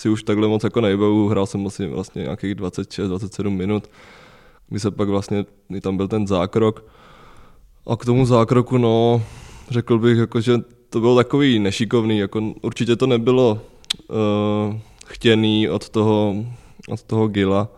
[0.00, 3.90] si už takhle moc jako nejbavu, hrál jsem asi vlastně nějakých 26-27 minut,
[4.68, 6.84] kdy se pak vlastně, kdy tam byl ten zákrok.
[7.86, 9.22] A k tomu zákroku, no,
[9.70, 10.58] řekl bych, jako, že
[10.90, 13.60] to bylo takový nešikovný, jako určitě to nebylo
[14.08, 16.34] uh, chtěný od toho,
[16.88, 17.68] od toho Gila,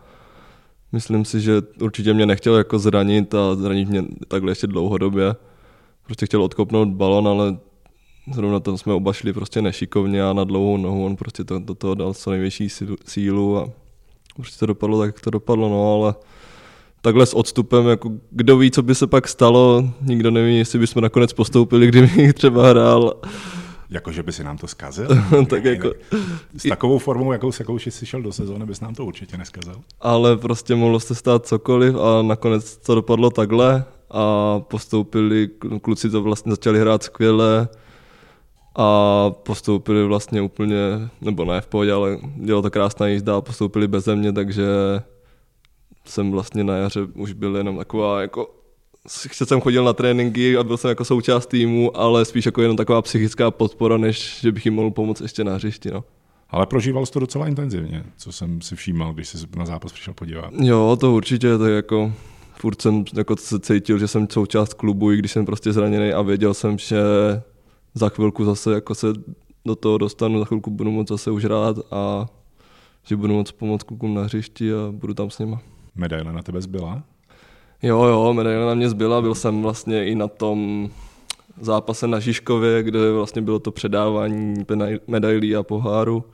[0.93, 5.35] Myslím si, že určitě mě nechtěl jako zranit a zranit mě takhle ještě dlouhodobě.
[6.05, 7.57] Prostě chtěl odkopnout balon, ale
[8.33, 11.75] zrovna tam jsme oba šli prostě nešikovně a na dlouhou nohu on prostě to, do
[11.75, 12.67] toho dal co největší
[13.05, 13.69] sílu a
[14.35, 16.15] prostě to dopadlo tak, jak to dopadlo, no ale
[17.01, 21.03] takhle s odstupem, jako kdo ví, co by se pak stalo, nikdo neví, jestli bychom
[21.03, 23.13] nakonec postoupili, kdyby třeba hrál
[23.93, 25.07] jako, že by si nám to zkazil?
[25.49, 25.93] tak jako...
[26.57, 29.81] S takovou formou, jakou, s jakou jsi šel do sezóny, bys nám to určitě neskazil.
[30.01, 35.49] Ale prostě mohlo se stát cokoliv a nakonec to dopadlo takhle a postoupili,
[35.81, 37.67] kluci to vlastně začali hrát skvěle
[38.75, 43.87] a postoupili vlastně úplně, nebo ne v pohodě, ale dělal to krásná jízda a postoupili
[43.87, 44.65] bez mě, takže
[46.05, 48.62] jsem vlastně na jaře už byl jenom taková jako
[49.07, 52.77] sice jsem chodil na tréninky a byl jsem jako součást týmu, ale spíš jako jenom
[52.77, 55.91] taková psychická podpora, než že bych jim mohl pomoct ještě na hřišti.
[55.91, 56.03] No.
[56.49, 60.13] Ale prožíval jsi to docela intenzivně, co jsem si všímal, když jsi na zápas přišel
[60.13, 60.53] podívat.
[60.53, 62.13] Jo, to určitě, to je jako
[62.55, 66.21] furt jsem jako se cítil, že jsem součást klubu, i když jsem prostě zraněný a
[66.21, 67.01] věděl jsem, že
[67.93, 69.07] za chvilku zase jako se
[69.65, 72.25] do toho dostanu, za chvilku budu moct zase už rád a
[73.07, 75.61] že budu moct pomoct klukům na hřišti a budu tam s nima.
[75.95, 77.03] Medaile na tebe zbyla?
[77.83, 80.89] Jo, jo, medaile na mě zbyla, byl jsem vlastně i na tom
[81.61, 84.65] zápase na Žižkově, kde vlastně bylo to předávání
[85.07, 86.25] medailí a poháru.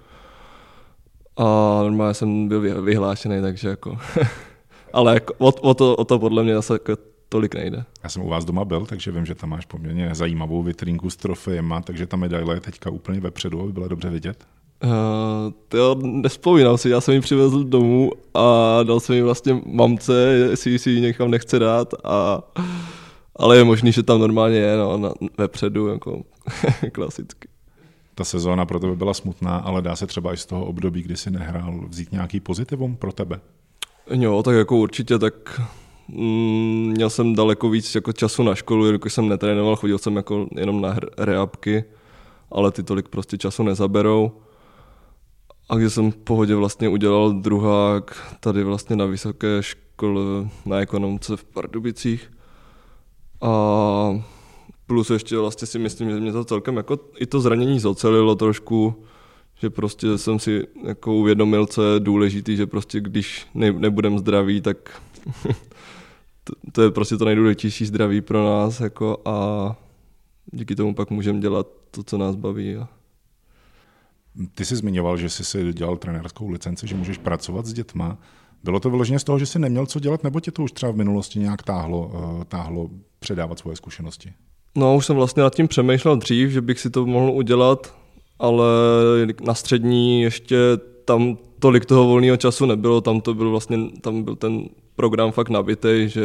[1.37, 1.43] A
[1.83, 3.97] normálně jsem byl vyhlášený, takže jako...
[4.93, 6.97] Ale jako, o, o, to, o to podle mě zase jako
[7.29, 7.83] tolik nejde.
[8.03, 11.15] Já jsem u vás doma byl, takže vím, že tam máš poměrně zajímavou vitrínku s
[11.15, 14.45] trofejema, takže ta medaile je teďka úplně vepředu, aby byla dobře vidět.
[14.83, 20.13] Uh, to nespomínám si, já jsem ji přivezl domů a dal jsem ji vlastně mamce,
[20.49, 22.41] jestli si ji někam nechce dát, a,
[23.35, 26.23] ale je možný, že tam normálně je no, na, vepředu, jako
[26.91, 27.47] klasicky.
[28.15, 31.17] Ta sezóna pro tebe byla smutná, ale dá se třeba i z toho období, kdy
[31.17, 33.39] jsi nehrál, vzít nějaký pozitivum pro tebe?
[34.11, 35.61] Jo, tak jako určitě, tak
[36.07, 40.47] mm, měl jsem daleko víc jako času na školu, jelikož jsem netrénoval, chodil jsem jako
[40.55, 41.83] jenom na reápky,
[42.51, 44.31] ale ty tolik prostě času nezaberou.
[45.69, 51.37] A když jsem v pohodě vlastně udělal druhák tady vlastně na vysoké škole na ekonomce
[51.37, 52.31] v Pardubicích.
[53.41, 54.23] A
[54.87, 59.03] plus ještě vlastně si myslím, že mě to celkem jako i to zranění zocelilo trošku,
[59.61, 64.61] že prostě jsem si jako uvědomil, co je důležitý, že prostě když ne, nebudem zdraví,
[64.61, 65.01] tak
[66.43, 69.75] to, to, je prostě to nejdůležitější zdraví pro nás jako a
[70.51, 72.75] díky tomu pak můžeme dělat to, co nás baví.
[72.75, 72.98] A...
[74.55, 78.17] Ty jsi zmiňoval, že jsi si dělal trenérskou licenci, že můžeš pracovat s dětma.
[78.63, 80.91] Bylo to vyloženě z toho, že jsi neměl co dělat, nebo tě to už třeba
[80.91, 82.89] v minulosti nějak táhlo, uh, táhlo
[83.19, 84.33] předávat svoje zkušenosti?
[84.75, 87.95] No, už jsem vlastně nad tím přemýšlel dřív, že bych si to mohl udělat,
[88.39, 88.65] ale
[89.41, 90.57] na střední ještě
[91.05, 95.49] tam tolik toho volného času nebylo, tam to byl vlastně, tam byl ten program fakt
[95.49, 96.23] nabitý, že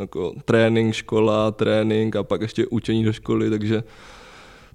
[0.00, 3.82] jako trénink, škola, trénink a pak ještě učení do školy, takže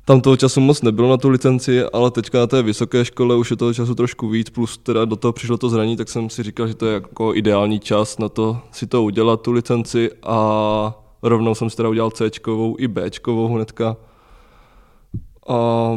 [0.07, 3.51] tam toho času moc nebylo na tu licenci, ale teďka na té vysoké škole už
[3.51, 6.43] je toho času trošku víc, plus teda do toho přišlo to zranění, tak jsem si
[6.43, 11.03] říkal, že to je jako ideální čas na to si to udělat, tu licenci a
[11.23, 12.29] rovnou jsem si teda udělal C
[12.77, 13.09] i B
[13.47, 13.97] hnedka.
[15.47, 15.89] A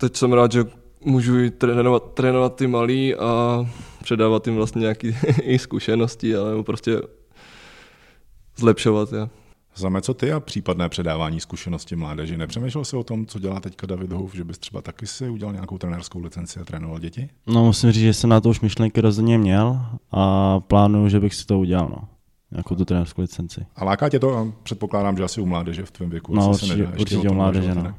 [0.00, 0.64] teď jsem rád, že
[1.04, 3.66] můžu trénovat, trénovat ty malý a
[4.02, 5.12] předávat jim vlastně nějaké
[5.58, 7.02] zkušenosti, ale prostě
[8.56, 9.12] zlepšovat.
[9.12, 9.39] Ja.
[9.76, 12.36] Zame, co ty a případné předávání zkušenosti mládeži?
[12.36, 15.54] Nepřemýšlel jsi o tom, co dělá teďka David Houf, že bys třeba taky si udělal
[15.54, 17.28] nějakou trenérskou licenci a trénoval děti?
[17.46, 19.80] No musím říct, že jsem na to už myšlenky rozhodně měl
[20.12, 21.88] a plánuju, že bych si to udělal.
[21.88, 22.08] No.
[22.50, 23.66] Nějakou tu trenérskou licenci.
[23.76, 24.52] A láká tě to?
[24.62, 26.34] Předpokládám, že asi u mládeže v tvém věku.
[26.34, 27.94] No určitě, nedá, určitě u mládeže, no.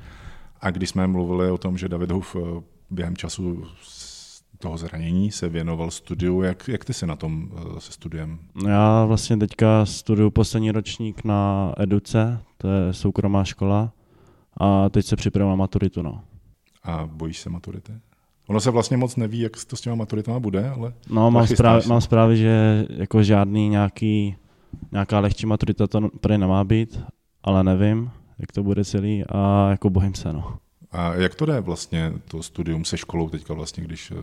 [0.62, 3.64] A když jsme mluvili o tom, že David Houf eh, během času
[4.62, 6.42] toho zranění se věnoval studiu.
[6.42, 8.40] Jak, jak ty jsi na tom eh, se studiem?
[8.68, 13.92] Já vlastně teďka studuju poslední ročník na Educe, to je soukromá škola,
[14.58, 16.02] a teď se připravuji na maturitu.
[16.02, 16.22] No.
[16.84, 17.94] A bojíš se maturity?
[18.48, 20.94] Ono se vlastně moc neví, jak to s těma maturitama bude, ale...
[21.10, 24.36] No, mám zprávy, mám zprávy, že jako žádný nějaký,
[24.92, 27.00] nějaká lehčí maturita to prý nemá být,
[27.44, 30.58] ale nevím, jak to bude celý a jako bojím se, no.
[30.92, 34.16] A jak to jde vlastně to studium se školou teďka vlastně, když eh,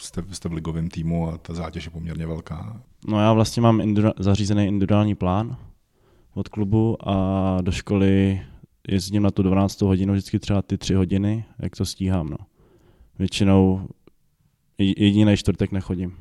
[0.00, 2.80] jste, jste v ligovém týmu a ta zátěž je poměrně velká?
[3.08, 5.56] No já vlastně mám individu- zařízený individuální plán
[6.34, 8.42] od klubu a do školy
[8.88, 12.28] jezdím na tu 12 hodinu vždycky třeba ty tři hodiny, jak to stíhám.
[12.28, 12.36] No.
[13.18, 13.88] Většinou
[14.78, 16.16] jediný čtvrtek nechodím.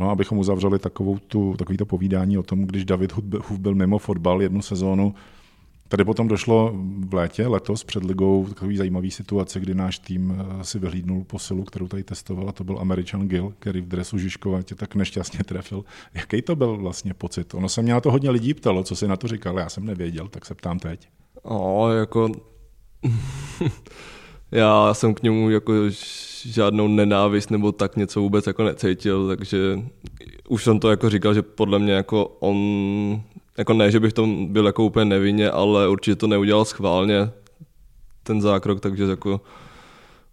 [0.00, 3.98] No, abychom uzavřeli takovou tu, takový to povídání o tom, když David Huf byl mimo
[3.98, 5.14] fotbal jednu sezónu,
[5.92, 6.72] Tady potom došlo
[7.08, 11.64] v létě letos před ligou takový zajímavý situace, kdy náš tým eh, si vyhlídnul posilu,
[11.64, 15.44] kterou tady testoval, a to byl Američan Gill, který v dresu Žižkova tě tak nešťastně
[15.46, 15.84] trefil.
[16.14, 17.54] Jaký to byl vlastně pocit?
[17.54, 19.86] Ono se mě na to hodně lidí ptalo, co si na to říkal, já jsem
[19.86, 21.08] nevěděl, tak se ptám teď.
[21.42, 22.28] O, jako...
[24.50, 25.72] já jsem k němu jako
[26.44, 29.58] žádnou nenávist nebo tak něco vůbec jako necítil, takže
[30.48, 32.56] už jsem to jako říkal, že podle mě jako on
[33.58, 37.30] jako ne, že bych to byl jako úplně nevinně, ale určitě to neudělal schválně,
[38.22, 39.40] ten zákrok, takže jako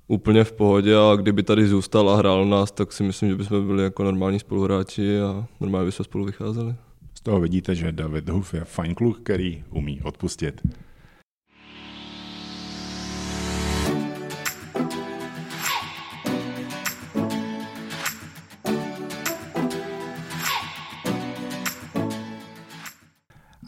[0.07, 3.67] úplně v pohodě a kdyby tady zůstal a hrál nás, tak si myslím, že bychom
[3.67, 6.75] byli jako normální spoluhráči a normálně bychom spolu vycházeli.
[7.13, 10.61] Z toho vidíte, že David Huf je fajn kluk, který umí odpustit.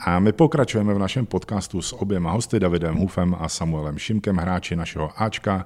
[0.06, 4.76] A my pokračujeme v našem podcastu s oběma hosty, Davidem Hufem a Samuelem Šimkem, hráči
[4.76, 5.66] našeho Ačka,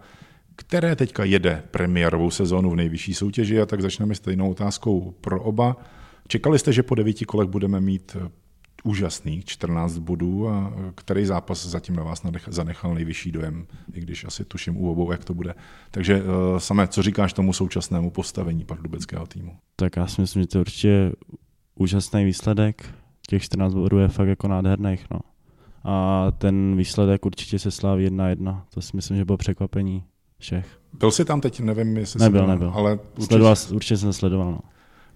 [0.55, 5.77] které teďka jede premiérovou sezónu v nejvyšší soutěži a tak začneme stejnou otázkou pro oba.
[6.27, 8.29] Čekali jste, že po devíti kolech budeme mít eh,
[8.83, 14.25] úžasných 14 bodů a eh, který zápas zatím na vás zanechal nejvyšší dojem, i když
[14.25, 15.55] asi tuším u obou, jak to bude.
[15.91, 19.57] Takže uh, samé, co říkáš tomu současnému postavení pardubického týmu?
[19.75, 21.11] Tak já si myslím, že to je určitě
[21.75, 22.95] úžasný výsledek.
[23.29, 25.05] Těch 14 bodů je fakt jako nádherných.
[25.11, 25.19] No.
[25.83, 28.65] A ten výsledek určitě se sláví jedna jedna.
[28.73, 30.03] To si myslím, že bylo překvapení
[30.37, 30.79] všech.
[30.93, 32.71] Byl jsi tam teď, nevím, jestli nebyl, jsi byl, nebyl.
[32.75, 33.25] ale určitě...
[33.25, 34.51] Sledoval, určitě jsem sledoval.
[34.51, 34.59] No.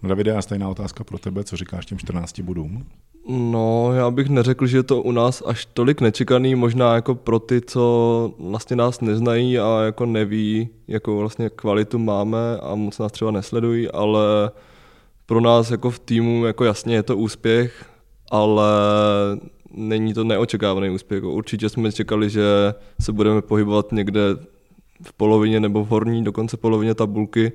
[0.02, 2.86] No Davide, a stejná otázka pro tebe, co říkáš těm 14 bodům?
[3.30, 7.40] No, já bych neřekl, že je to u nás až tolik nečekaný, možná jako pro
[7.40, 13.12] ty, co vlastně nás neznají a jako neví, jakou vlastně kvalitu máme a moc nás
[13.12, 14.52] třeba nesledují, ale
[15.26, 17.86] pro nás jako v týmu jako jasně je to úspěch,
[18.32, 18.72] ale
[19.72, 21.24] není to neočekávaný úspěch.
[21.24, 24.20] Určitě jsme čekali, že se budeme pohybovat někde
[25.04, 27.52] v polovině nebo v horní, dokonce polovině tabulky,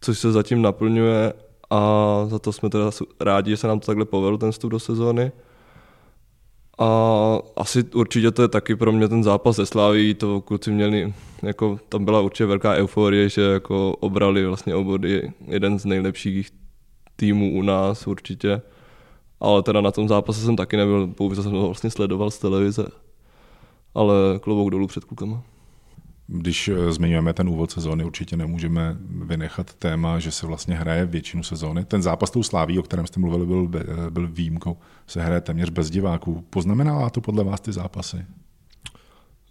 [0.00, 1.32] což se zatím naplňuje
[1.70, 4.78] a za to jsme teda rádi, že se nám to takhle povedlo, ten vstup do
[4.78, 5.32] sezóny.
[6.78, 11.14] A asi určitě to je taky pro mě ten zápas ze Sláví, to kluci měli,
[11.42, 16.50] jako tam byla určitě velká euforie, že jako obrali vlastně obody jeden z nejlepších
[17.16, 18.62] týmů u nás určitě.
[19.40, 22.86] Ale teda na tom zápase jsem taky nebyl, pouze jsem ho vlastně sledoval z televize.
[23.94, 25.42] Ale klobouk dolů před klukama.
[26.32, 31.42] Když eh, zmiňujeme ten úvod sezóny, určitě nemůžeme vynechat téma, že se vlastně hraje většinu
[31.42, 31.84] sezóny.
[31.84, 34.76] Ten zápas tou sláví, o kterém jste mluvili, byl, eh, byl výjimkou.
[35.06, 36.44] Se hraje téměř bez diváků.
[36.50, 38.26] Poznamenala to podle vás ty zápasy?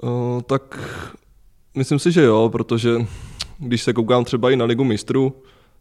[0.03, 0.79] Uh, tak
[1.75, 2.95] myslím si, že jo, protože
[3.57, 5.33] když se koukám třeba i na Ligu mistrů,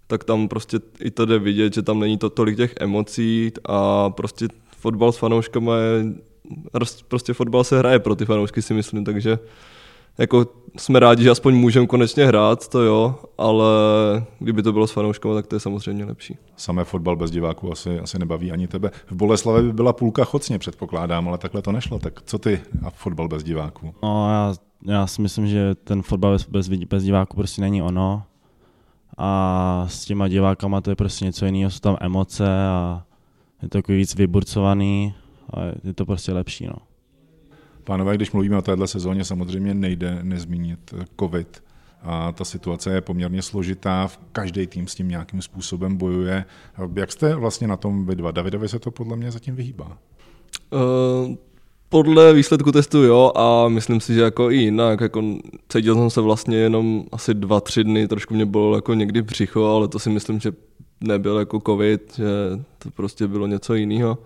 [0.09, 4.11] tak tam prostě i to jde vidět, že tam není to tolik těch emocí a
[4.11, 6.05] prostě fotbal s fanouškama je,
[7.09, 9.39] prostě fotbal se hraje pro ty fanoušky si myslím, takže
[10.19, 13.67] jako jsme rádi, že aspoň můžeme konečně hrát, to jo, ale
[14.39, 16.37] kdyby to bylo s fanouškou, tak to je samozřejmě lepší.
[16.57, 18.91] Samé fotbal bez diváků asi, asi nebaví ani tebe.
[19.07, 21.99] V Boleslavi by byla půlka chocně, předpokládám, ale takhle to nešlo.
[21.99, 23.95] Tak co ty a fotbal bez diváků?
[24.03, 24.55] No, já,
[24.87, 28.23] já si myslím, že ten fotbal bez, bez, bez diváků prostě není ono.
[29.19, 33.05] A s těma divákama to je prostě něco jiného, jsou tam emoce a
[33.63, 35.15] je to takový víc vyburcovaný
[35.51, 36.67] a je to prostě lepší.
[36.67, 36.75] No.
[37.85, 41.63] Pánové, když mluvíme o téhle sezóně, samozřejmě nejde nezmínit covid.
[42.03, 46.45] A ta situace je poměrně složitá, každý tým s tím nějakým způsobem bojuje.
[46.95, 48.31] Jak jste vlastně na tom vy dva?
[48.31, 49.99] Davidovi se to podle mě zatím vyhýbá.
[50.71, 51.37] Uh,
[51.89, 55.23] podle výsledku testu jo a myslím si, že jako i jinak, jako
[55.69, 59.65] cítil jsem se vlastně jenom asi dva, tři dny, trošku mě bylo jako někdy břicho,
[59.65, 60.53] ale to si myslím, že
[61.01, 62.25] nebyl jako covid, že
[62.79, 64.19] to prostě bylo něco jiného.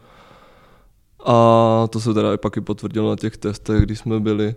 [1.25, 4.55] A to se teda i pak i potvrdilo na těch testech, když jsme byli.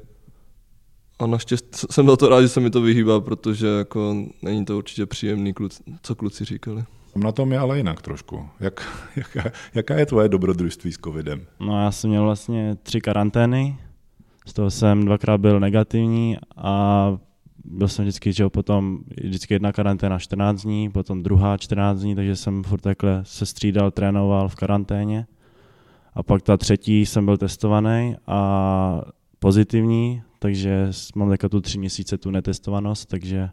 [1.19, 4.77] A naštěstí jsem byl to rád, že se mi to vyhýbá, protože jako není to
[4.77, 5.53] určitě příjemný,
[6.01, 6.83] co kluci říkali.
[7.15, 8.49] Na tom je ale jinak trošku.
[8.60, 11.41] Jak, jaká, jaká je tvoje dobrodružství s covidem?
[11.60, 13.78] No já jsem měl vlastně tři karantény,
[14.45, 17.17] z toho jsem dvakrát byl negativní a
[17.65, 22.36] byl jsem vždycky, že potom vždycky jedna karanténa 14 dní, potom druhá 14 dní, takže
[22.36, 25.28] jsem furt takhle se střídal, trénoval v karanténě.
[26.13, 29.01] A pak ta třetí jsem byl testovaný a
[29.39, 33.49] pozitivní, takže mám teďka tu tři měsíce tu netestovanost, takže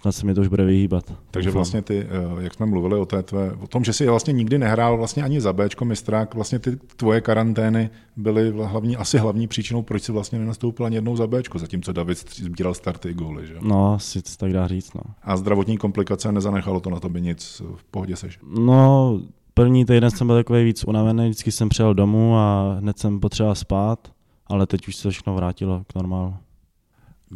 [0.00, 1.12] snad se mi to už bude vyhýbat.
[1.30, 4.32] Takže vlastně ty, eh, jak jsme mluvili o, té tvé, o tom, že jsi vlastně
[4.32, 9.46] nikdy nehrál vlastně ani za Bčko mistrák, vlastně ty tvoje karantény byly hlavní, asi hlavní
[9.46, 13.46] příčinou, proč jsi vlastně nenastoupil ani jednou za Bčko, zatímco David sbíral starty i góly,
[13.46, 13.54] že?
[13.62, 15.00] No, si tak dá říct, no.
[15.22, 18.38] A zdravotní komplikace nezanechalo to na tobě nic, v pohodě seš?
[18.60, 19.20] No,
[19.56, 23.54] První týden jsem byl takový víc unavený, vždycky jsem přijel domů a hned jsem potřeboval
[23.54, 24.12] spát,
[24.46, 26.34] ale teď už se všechno vrátilo k normálu.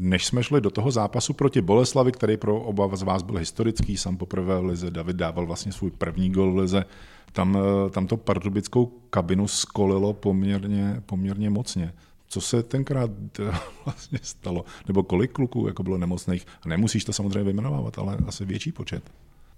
[0.01, 3.97] Než jsme šli do toho zápasu proti Boleslavi, který pro oba z vás byl historický,
[3.97, 6.85] sám poprvé v Lize, David dával vlastně svůj první gol v Lize,
[7.33, 11.95] tam, eh, tam to pardubickou kabinu skolilo poměrně, poměrně mocně.
[12.29, 14.65] Co se tenkrát eh, vlastně stalo?
[14.87, 16.47] Nebo kolik kluků jako bylo nemocných?
[16.67, 19.11] Nemusíš to samozřejmě vyjmenovávat, ale asi větší počet.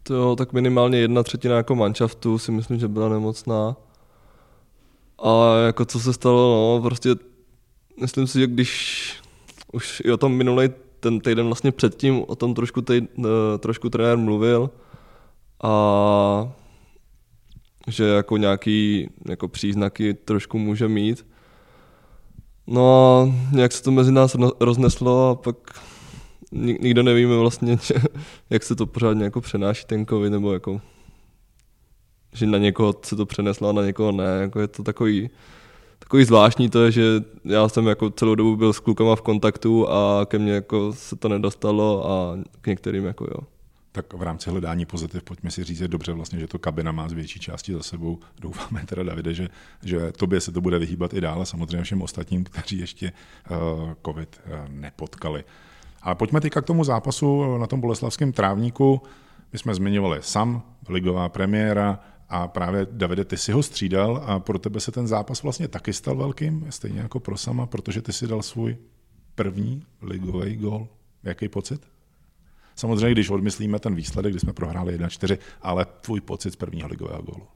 [0.02, 3.76] To tak minimálně jedna třetina jako manšaftu si myslím, že byla nemocná.
[5.22, 7.10] A jako co se stalo, no, prostě
[8.00, 9.09] myslím si, že když
[9.72, 10.68] už i o tom minulý
[11.00, 14.70] ten týden vlastně předtím o tom trošku, tej, eh, trošku trenér mluvil
[15.62, 16.52] a
[17.88, 21.26] že jako nějaký jako příznaky trošku může mít.
[22.66, 25.56] No a nějak se to mezi nás rozneslo a pak
[26.52, 27.78] nikdo nevíme vlastně,
[28.50, 30.80] jak se to pořádně jako přenáší ten covid, nebo jako
[32.32, 34.38] že na někoho se to přeneslo a na někoho ne.
[34.40, 35.30] Jako je to takový,
[36.00, 37.02] takový zvláštní to je, že
[37.44, 41.16] já jsem jako celou dobu byl s klukama v kontaktu a ke mně jako se
[41.16, 43.40] to nedostalo a k některým jako jo.
[43.92, 47.08] Tak v rámci hledání pozitiv pojďme si říct, je dobře vlastně, že to kabina má
[47.08, 48.18] z větší části za sebou.
[48.40, 49.48] Doufáme teda, Davide, že,
[49.84, 53.12] že tobě se to bude vyhýbat i dál a samozřejmě všem ostatním, kteří ještě
[53.50, 55.44] uh, covid uh, nepotkali.
[56.02, 59.02] Ale pojďme teďka k tomu zápasu na tom boleslavském trávníku.
[59.52, 61.98] My jsme zmiňovali sam, ligová premiéra,
[62.30, 65.92] a právě Davide, ty si ho střídal a pro tebe se ten zápas vlastně taky
[65.92, 68.76] stal velkým, stejně jako pro sama, protože ty si dal svůj
[69.34, 70.88] první ligový gol.
[71.22, 71.80] Jaký pocit?
[72.76, 77.22] Samozřejmě, když odmyslíme ten výsledek, kdy jsme prohráli 1-4, ale tvůj pocit z prvního ligového
[77.22, 77.46] gólu.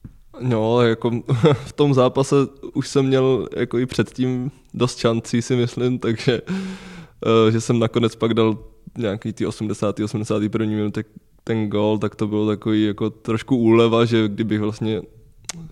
[0.41, 1.11] No, jako
[1.64, 2.37] v tom zápase
[2.75, 8.16] už jsem měl jako i předtím dost šancí, si myslím, takže eh, že jsem nakonec
[8.16, 8.59] pak dal
[8.99, 10.01] nějaký ty 80.
[10.01, 10.66] 81.
[10.66, 11.05] minuty
[11.45, 15.03] ten gol, tak to bylo takový jako trošku úleva, že kdybych vlastně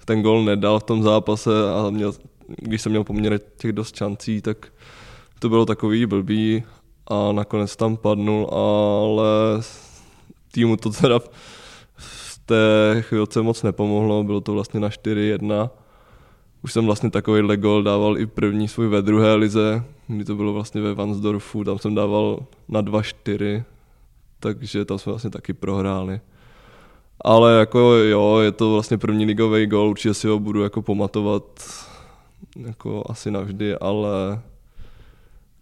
[0.05, 2.13] ten gol nedal v tom zápase a měl,
[2.47, 4.73] když jsem měl poměrně těch dost šancí, tak
[5.39, 6.63] to bylo takový blbý
[7.07, 9.63] a nakonec tam padnul, ale
[10.53, 11.19] týmu to teda
[11.97, 15.71] v té chvilce moc nepomohlo, bylo to vlastně na 4-1.
[16.65, 20.53] Už jsem vlastně takový gol dával i první svůj ve druhé lize, kdy to bylo
[20.53, 23.65] vlastně ve Vansdorfu, tam jsem dával na 2-4,
[24.43, 26.21] takže tam jsme vlastně taky prohráli.
[27.21, 31.45] Ale jako jo, je to vlastně první ligový gol, určitě si ho budu jako pamatovat
[32.57, 34.43] jako asi navždy, ale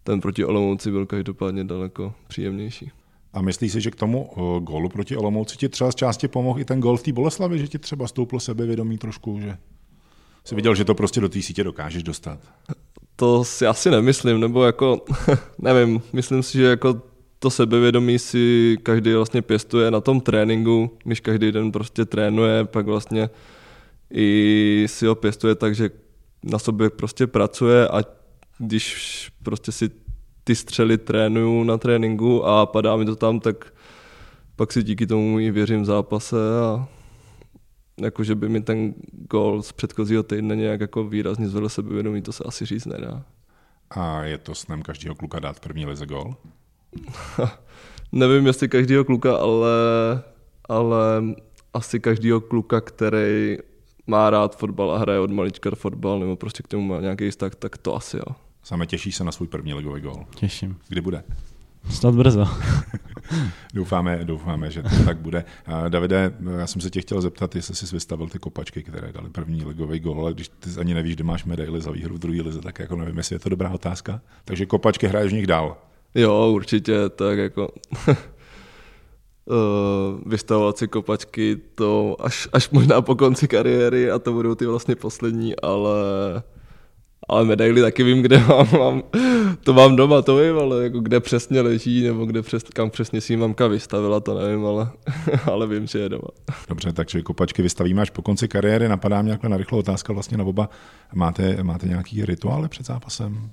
[0.04, 2.90] ten proti Olomouci byl každopádně daleko příjemnější.
[3.32, 6.64] A myslíš si, že k tomu gólu proti Olomouci ti třeba z části pomohl i
[6.64, 9.56] ten gol v té Boleslavi, že ti třeba stouplo sebevědomí trošku, že
[10.44, 12.38] jsi viděl, že to prostě do té sítě dokážeš dostat?
[13.16, 15.04] To si asi nemyslím, nebo jako,
[15.58, 17.02] nevím, myslím si, že jako
[17.42, 22.86] to sebevědomí si každý vlastně pěstuje na tom tréninku, když každý den prostě trénuje, pak
[22.86, 23.30] vlastně
[24.14, 25.90] i si ho pěstuje tak, že
[26.44, 28.02] na sobě prostě pracuje a
[28.58, 29.90] když prostě si
[30.44, 33.72] ty střely trénuju na tréninku a padá mi to tam, tak
[34.56, 36.88] pak si díky tomu i věřím v zápase a
[38.00, 38.94] jakože by mi ten
[39.30, 43.24] gol z předchozího týdne nějak jako výrazně zvedl sebevědomí, to se asi říct nedá.
[43.90, 46.34] A je to snem každého kluka dát první lize gol?
[48.12, 49.70] Nevím, jestli každého kluka, ale,
[50.68, 51.22] ale
[51.74, 53.58] asi každého kluka, který
[54.06, 57.54] má rád fotbal a hraje od malička fotbal, nebo prostě k tomu má nějaký vztah,
[57.54, 58.34] tak to asi jo.
[58.62, 60.24] Same těší se na svůj první ligový gol.
[60.34, 60.78] Těším.
[60.88, 61.22] Kdy bude?
[61.88, 62.46] Snad brzo.
[63.74, 65.44] doufáme, doufáme, že to tak bude.
[65.88, 69.64] Davide, já jsem se tě chtěl zeptat, jestli jsi vystavil ty kopačky, které dali první
[69.64, 72.60] ligový gol, ale když ty ani nevíš, kde máš medaily za výhru v druhé lize,
[72.60, 74.20] tak jako nevím, jestli je to dobrá otázka.
[74.44, 75.76] Takže kopačky hraješ v nich dál.
[76.14, 77.68] Jo, určitě, tak jako
[80.26, 84.96] vystavovat si kopačky, to až, až možná po konci kariéry a to budou ty vlastně
[84.96, 85.92] poslední, ale
[87.30, 89.02] ale medaily taky vím, kde mám, mám,
[89.64, 93.20] to mám doma, to vím, ale jako kde přesně leží, nebo kde přes, kam přesně
[93.20, 94.90] si mamka vystavila, to nevím, ale,
[95.44, 96.28] ale vím, že je doma.
[96.68, 98.88] Dobře, takže kopačky vystavíme až po konci kariéry.
[98.88, 100.70] Napadá mě na rychlou otázka vlastně na oba.
[101.14, 103.50] Máte, máte nějaký rituály před zápasem?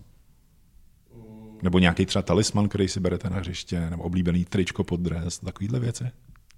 [1.61, 5.79] Nebo nějaký třeba talisman, který si berete na hřiště, nebo oblíbený tričko pod dres, takovýhle
[5.79, 6.03] věci?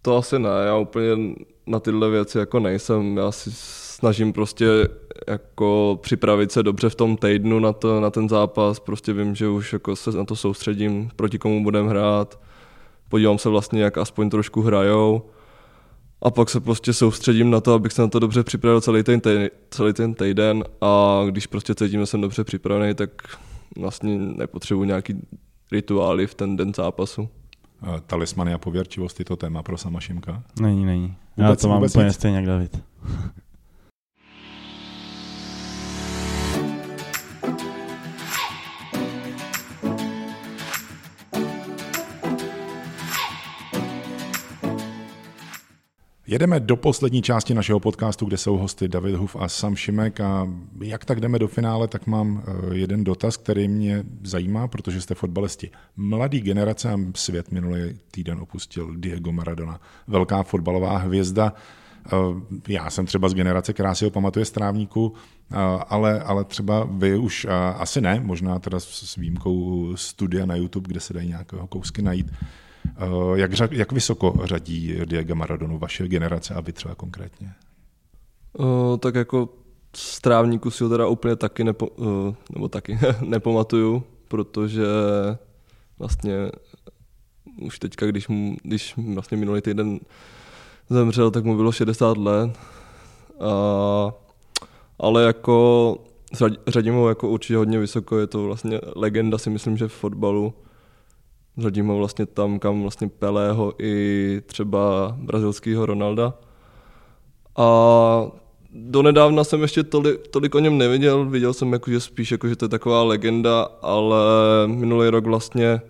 [0.02, 1.36] To asi ne, já úplně
[1.68, 3.18] na tyhle věci jako nejsem.
[3.18, 3.50] Já si
[4.00, 4.66] snažím prostě
[5.28, 8.80] jako připravit se dobře v tom týdnu na, to, na ten zápas.
[8.80, 12.40] Prostě vím, že už jako se na to soustředím, proti komu budem hrát.
[13.10, 15.22] Podívám se vlastně, jak aspoň trošku hrajou.
[16.22, 19.22] A pak se prostě soustředím na to, abych se na to dobře připravil celý ten,
[19.22, 23.12] týden, celý ten týden a když prostě cítím, že jsem dobře připravený, tak
[23.80, 25.28] vlastně nepotřebuji nějaký
[25.72, 27.30] rituály v ten den zápasu.
[28.08, 30.44] Talismany a pověrčivost je to téma pro sama Šimka?
[30.62, 31.16] Není, není.
[31.38, 32.84] Já to mám úplně stejně jak David.
[46.30, 50.48] Jedeme do poslední části našeho podcastu, kde jsou hosty David Huf a Sam Šimek a
[50.82, 55.16] jak tak jdeme do finále, tak mám eh, jeden dotaz, který mě zajímá, protože jste
[55.16, 55.72] fotbalisti.
[55.98, 61.54] Mladý generace a svět minulý týden opustil Diego Maradona, velká fotbalová hvězda.
[62.06, 62.12] Eh,
[62.68, 65.14] já jsem třeba z generace, která si ho pamatuje z trávníku,
[65.52, 65.56] eh,
[65.88, 71.00] ale, ale třeba vy už asi ne, možná teda s výjimkou studia na YouTube, kde
[71.00, 72.32] se dají nějakého kousky najít.
[72.88, 77.54] Eh, jak, jak vysoko řadí Diego Maradonu vaše generace a vy třeba konkrétně?
[78.54, 79.50] Uh, tak jako
[79.96, 84.86] z trávníku si ho teda úplně taky, nepo, uh, nebo taky nepamatuju, protože
[86.00, 86.52] vlastně
[87.62, 90.00] už teďka, když, mu, když vlastně minulý týden
[90.90, 92.58] zemřel, tak mu bylo 60 let
[93.40, 94.14] A,
[95.00, 95.98] ale jako
[96.68, 100.54] řadím ho jako určitě hodně vysoko, je to vlastně legenda si myslím, že v fotbalu.
[101.58, 106.34] Řadím ho vlastně tam, kam vlastně Pelého i třeba brazilského Ronalda.
[107.58, 107.68] A
[108.74, 112.56] donedávna jsem ještě tolik, tolik o něm neviděl, viděl jsem jako, že spíš jako, že
[112.56, 114.18] to je taková legenda, ale
[114.68, 115.82] minulý rok vlastně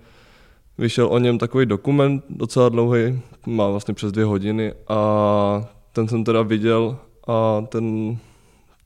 [0.77, 6.23] vyšel o něm takový dokument docela dlouhý, má vlastně přes dvě hodiny a ten jsem
[6.23, 6.97] teda viděl
[7.27, 8.17] a ten,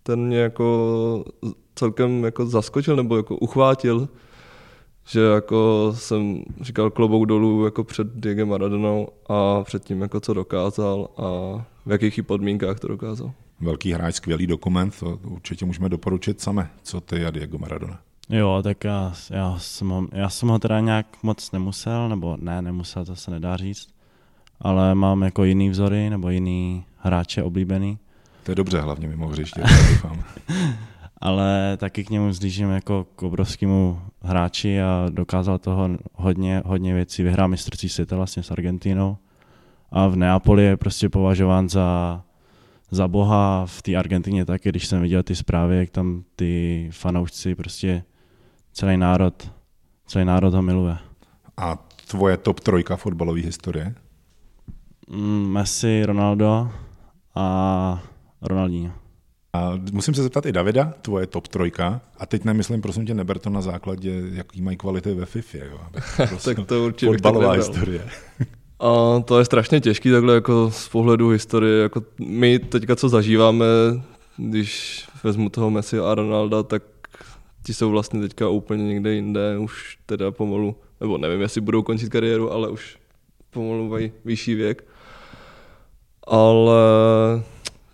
[0.04, 1.26] ten mě jako
[1.76, 4.08] celkem jako zaskočil nebo jako uchvátil,
[5.06, 10.34] že jako jsem říkal klobouk dolů jako před Diego Maradonou a před tím jako co
[10.34, 11.24] dokázal a
[11.86, 13.32] v jakých podmínkách to dokázal.
[13.60, 16.70] Velký hráč, skvělý dokument, to určitě můžeme doporučit same.
[16.84, 17.99] Co ty a Diego Maradona?
[18.30, 22.62] Jo, tak já, já, jsem ho, já jsem ho teda nějak moc nemusel, nebo ne,
[22.62, 23.88] nemusel, to se nedá říct,
[24.62, 27.97] ale mám jako jiný vzory, nebo jiný hráče oblíbený.
[28.43, 30.24] To je dobře, hlavně mimo hřiště, doufám.
[31.24, 37.24] Ale taky k němu zlížím jako k obrovskému hráči a dokázal toho hodně, hodně věcí.
[37.24, 39.18] Vyhrál mistrovství světa vlastně s Argentínou
[39.92, 42.22] a v Neapoli je prostě považován za,
[42.92, 47.56] za boha v té Argentině taky, když jsem viděl ty zprávy, jak tam ty fanoušci
[47.56, 48.04] prostě
[48.74, 49.52] celý národ,
[50.06, 50.98] celý národ ho miluje.
[51.58, 53.96] A tvoje top trojka fotbalové historie?
[55.10, 56.72] Mm, Messi, Ronaldo
[57.36, 58.04] a
[58.42, 59.03] Ronaldinho.
[59.56, 62.01] A musím se zeptat i Davida, tvoje top trojka.
[62.18, 65.58] A teď nemyslím, prosím tě, neber to na základě, jaký mají kvality ve FIFA.
[65.58, 65.80] Jo?
[66.45, 68.08] tak to určitě Fotbalová historie.
[68.80, 71.84] A to je strašně těžký takhle jako z pohledu historie.
[71.84, 73.66] Jako my teďka, co zažíváme,
[74.38, 76.84] když vezmu toho Messi a Ronalda, tak
[77.64, 82.10] ti jsou vlastně teďka úplně někde jinde, už teda pomalu, nebo nevím, jestli budou končit
[82.10, 82.97] kariéru, ale už
[83.49, 84.84] pomalu mají vyšší věk.
[86.28, 86.74] Ale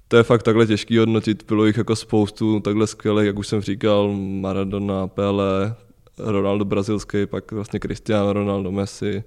[0.10, 3.62] to je fakt takhle těžký hodnotit, bylo jich jako spoustu takhle skvělých, jak už jsem
[3.62, 5.76] říkal, Maradona, Pele,
[6.18, 9.24] Ronaldo brazilský, pak vlastně Cristiano Ronaldo, Messi,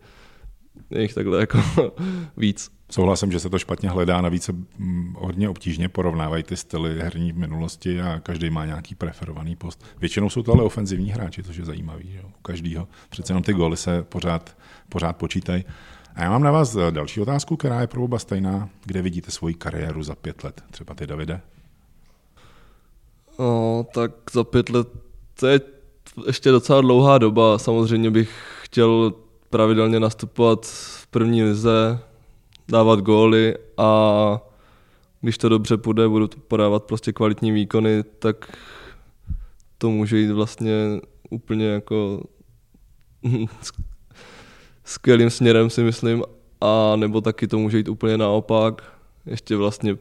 [0.90, 1.58] je jich takhle jako
[2.36, 2.70] víc.
[2.90, 7.32] Souhlasím, že se to špatně hledá, navíc se mm, hodně obtížně porovnávají ty styly herní
[7.32, 9.84] v minulosti a každý má nějaký preferovaný post.
[10.00, 12.20] Většinou jsou to ale ofenzivní hráči, což je zajímavý.
[12.24, 12.88] U každého.
[13.08, 14.56] Přece jenom ty góly se pořád,
[14.88, 15.64] pořád počítají.
[16.14, 18.68] A já mám na vás eh, další otázku, která je pro oba stejná.
[18.84, 20.62] Kde vidíte svoji kariéru za pět let?
[20.70, 21.40] Třeba ty, Davide?
[23.38, 24.88] No, tak za pět let
[25.40, 25.60] to je
[26.26, 27.58] ještě docela dlouhá doba.
[27.58, 29.14] Samozřejmě bych chtěl
[29.50, 31.98] pravidelně nastupovat v první lize,
[32.68, 34.40] dávat góly a
[35.20, 38.56] když to dobře půjde, budu podávat prostě kvalitní výkony, tak
[39.78, 40.72] to může jít vlastně
[41.30, 42.22] úplně jako
[44.92, 46.22] skvělým směrem si myslím,
[46.60, 48.82] a nebo taky to může jít úplně naopak.
[49.26, 49.96] Ještě vlastně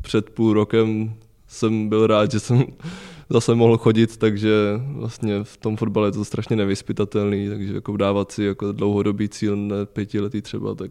[0.00, 1.14] před půl rokem
[1.46, 2.64] jsem byl rád, že jsem
[3.30, 4.50] zase mohl chodit, takže
[4.94, 9.56] vlastně v tom fotbale je to strašně nevyspytatelný, takže jako dávat si jako dlouhodobý cíl,
[9.56, 10.90] ne pětiletý třeba, tak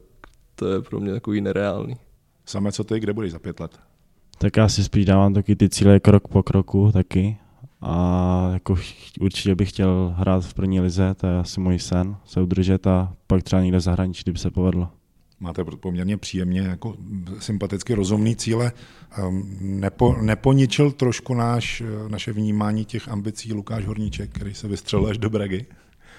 [0.56, 1.96] to je pro mě takový nereálný.
[2.46, 3.80] Samé co ty, kde budeš za pět let?
[4.38, 7.38] Tak já si spíš dávám taky ty cíle krok po kroku taky
[7.84, 8.76] a jako
[9.20, 13.14] určitě bych chtěl hrát v první lize, to je asi můj sen, se udržet a
[13.28, 14.90] pak třeba někde v zahraničí, kdyby se povedlo.
[15.40, 16.96] Máte poměrně příjemně jako
[17.40, 18.72] sympaticky rozumný cíle.
[19.18, 25.18] Ehm, nepo, neponičil trošku náš, naše vnímání těch ambicí Lukáš Horníček, který se vystřelil až
[25.18, 25.66] do Bragy?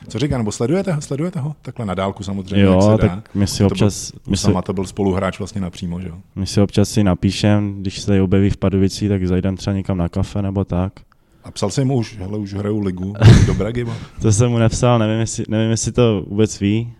[0.09, 1.57] Co říká, nebo sledujete, sledujete ho?
[1.62, 4.11] Takhle na dálku samozřejmě, jo, jak se tak my si občas...
[4.11, 6.19] To byl, my sama to byl spoluhráč vlastně napřímo, že jo?
[6.35, 9.99] My si občas si napíšem, když se tady objeví v Padovici, tak zajdem třeba někam
[9.99, 10.93] na kafe nebo tak.
[11.45, 13.15] A psal jsem mu už, hele, už hraju ligu
[13.47, 13.87] do Bragy.
[14.23, 16.93] to jsem mu nepsal, nevím jestli, nevím, jestli to vůbec ví,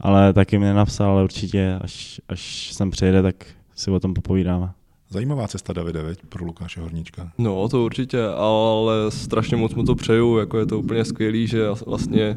[0.00, 4.70] ale taky mi nenapsal, ale určitě, až, až sem přijede, tak si o tom popovídáme.
[5.10, 7.32] Zajímavá cesta Davide, veď, pro Lukáše Horníčka.
[7.38, 11.66] No, to určitě, ale strašně moc mu to přeju, jako je to úplně skvělý, že
[11.86, 12.36] vlastně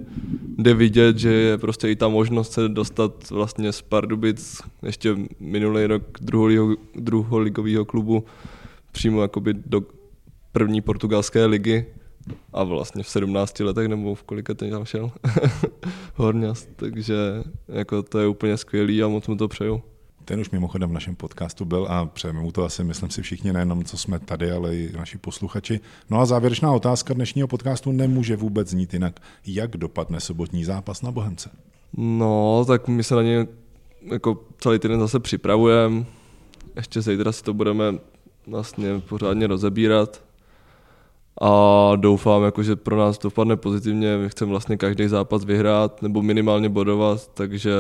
[0.58, 5.86] jde vidět, že je prostě i ta možnost se dostat vlastně z Pardubic ještě minulý
[5.86, 6.04] rok
[6.96, 8.24] druholigového klubu
[8.92, 9.82] přímo jakoby do
[10.58, 11.86] první portugalské ligy
[12.53, 15.12] a vlastně v 17 letech nebo v kolika ten tam šel
[16.16, 17.16] Horňas, takže
[17.68, 19.82] jako to je úplně skvělý a moc mu to přeju.
[20.26, 23.53] Ten už mimochodem v našem podcastu byl a přejeme mu to asi, myslím si, všichni,
[23.53, 25.80] nejenom co jsme tady, ale i naši posluchači.
[26.10, 29.20] No a závěrečná otázka dnešního podcastu nemůže vůbec znít jinak.
[29.45, 31.49] Jak dopadne sobotní zápas na Bohemce?
[31.97, 33.47] No, tak my se na ně
[34.12, 36.05] jako celý týden zase připravujeme.
[36.76, 37.84] Ještě zítra si to budeme
[38.47, 40.26] vlastně pořádně rozebírat
[41.42, 44.18] a doufám, jako, že pro nás dopadne pozitivně.
[44.18, 47.72] My chceme vlastně každý zápas vyhrát nebo minimálně bodovat, takže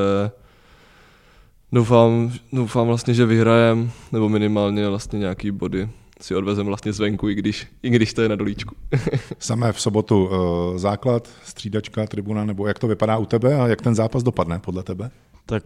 [1.71, 5.89] Doufám, doufám vlastně, že vyhrajem, nebo minimálně vlastně nějaký body
[6.21, 8.75] si odvezem vlastně zvenku, i když, i když to je na dolíčku.
[9.39, 13.81] Samé v sobotu uh, základ, střídačka, tribuna, nebo jak to vypadá u tebe a jak
[13.81, 15.11] ten zápas dopadne podle tebe?
[15.45, 15.63] Tak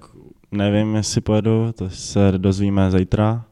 [0.52, 3.46] nevím, jestli pojedu, to se dozvíme zítra.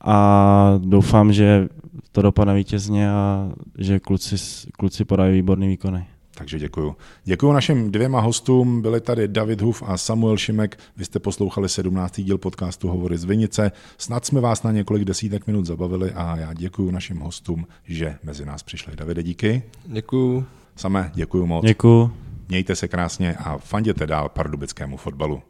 [0.00, 1.68] A doufám, že
[2.12, 4.36] to dopadne vítězně a že kluci,
[4.72, 6.06] kluci podají výborný výkony.
[6.34, 6.96] Takže děkuju.
[7.24, 10.78] Děkuju našim dvěma hostům, byli tady David Huf a Samuel Šimek.
[10.96, 12.20] Vy jste poslouchali 17.
[12.20, 13.72] díl podcastu Hovory z Vinice.
[13.98, 18.44] Snad jsme vás na několik desítek minut zabavili a já děkuju našim hostům, že mezi
[18.44, 18.96] nás přišli.
[18.96, 19.62] Davide, díky.
[19.84, 20.46] Děkuju.
[20.76, 21.64] Samé, děkuju moc.
[21.64, 22.12] Děkuju.
[22.48, 25.42] Mějte se krásně a fanděte dál pardubickému fotbalu.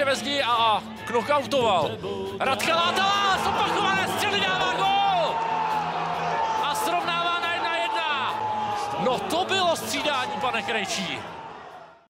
[0.00, 1.90] Hráče ve zdi a knockoutoval.
[2.40, 5.34] Radka Látala, zopakované střely dává gol!
[6.64, 8.34] A srovnává na jedna jedna.
[9.04, 11.18] No to bylo střídání, pane Krejčí.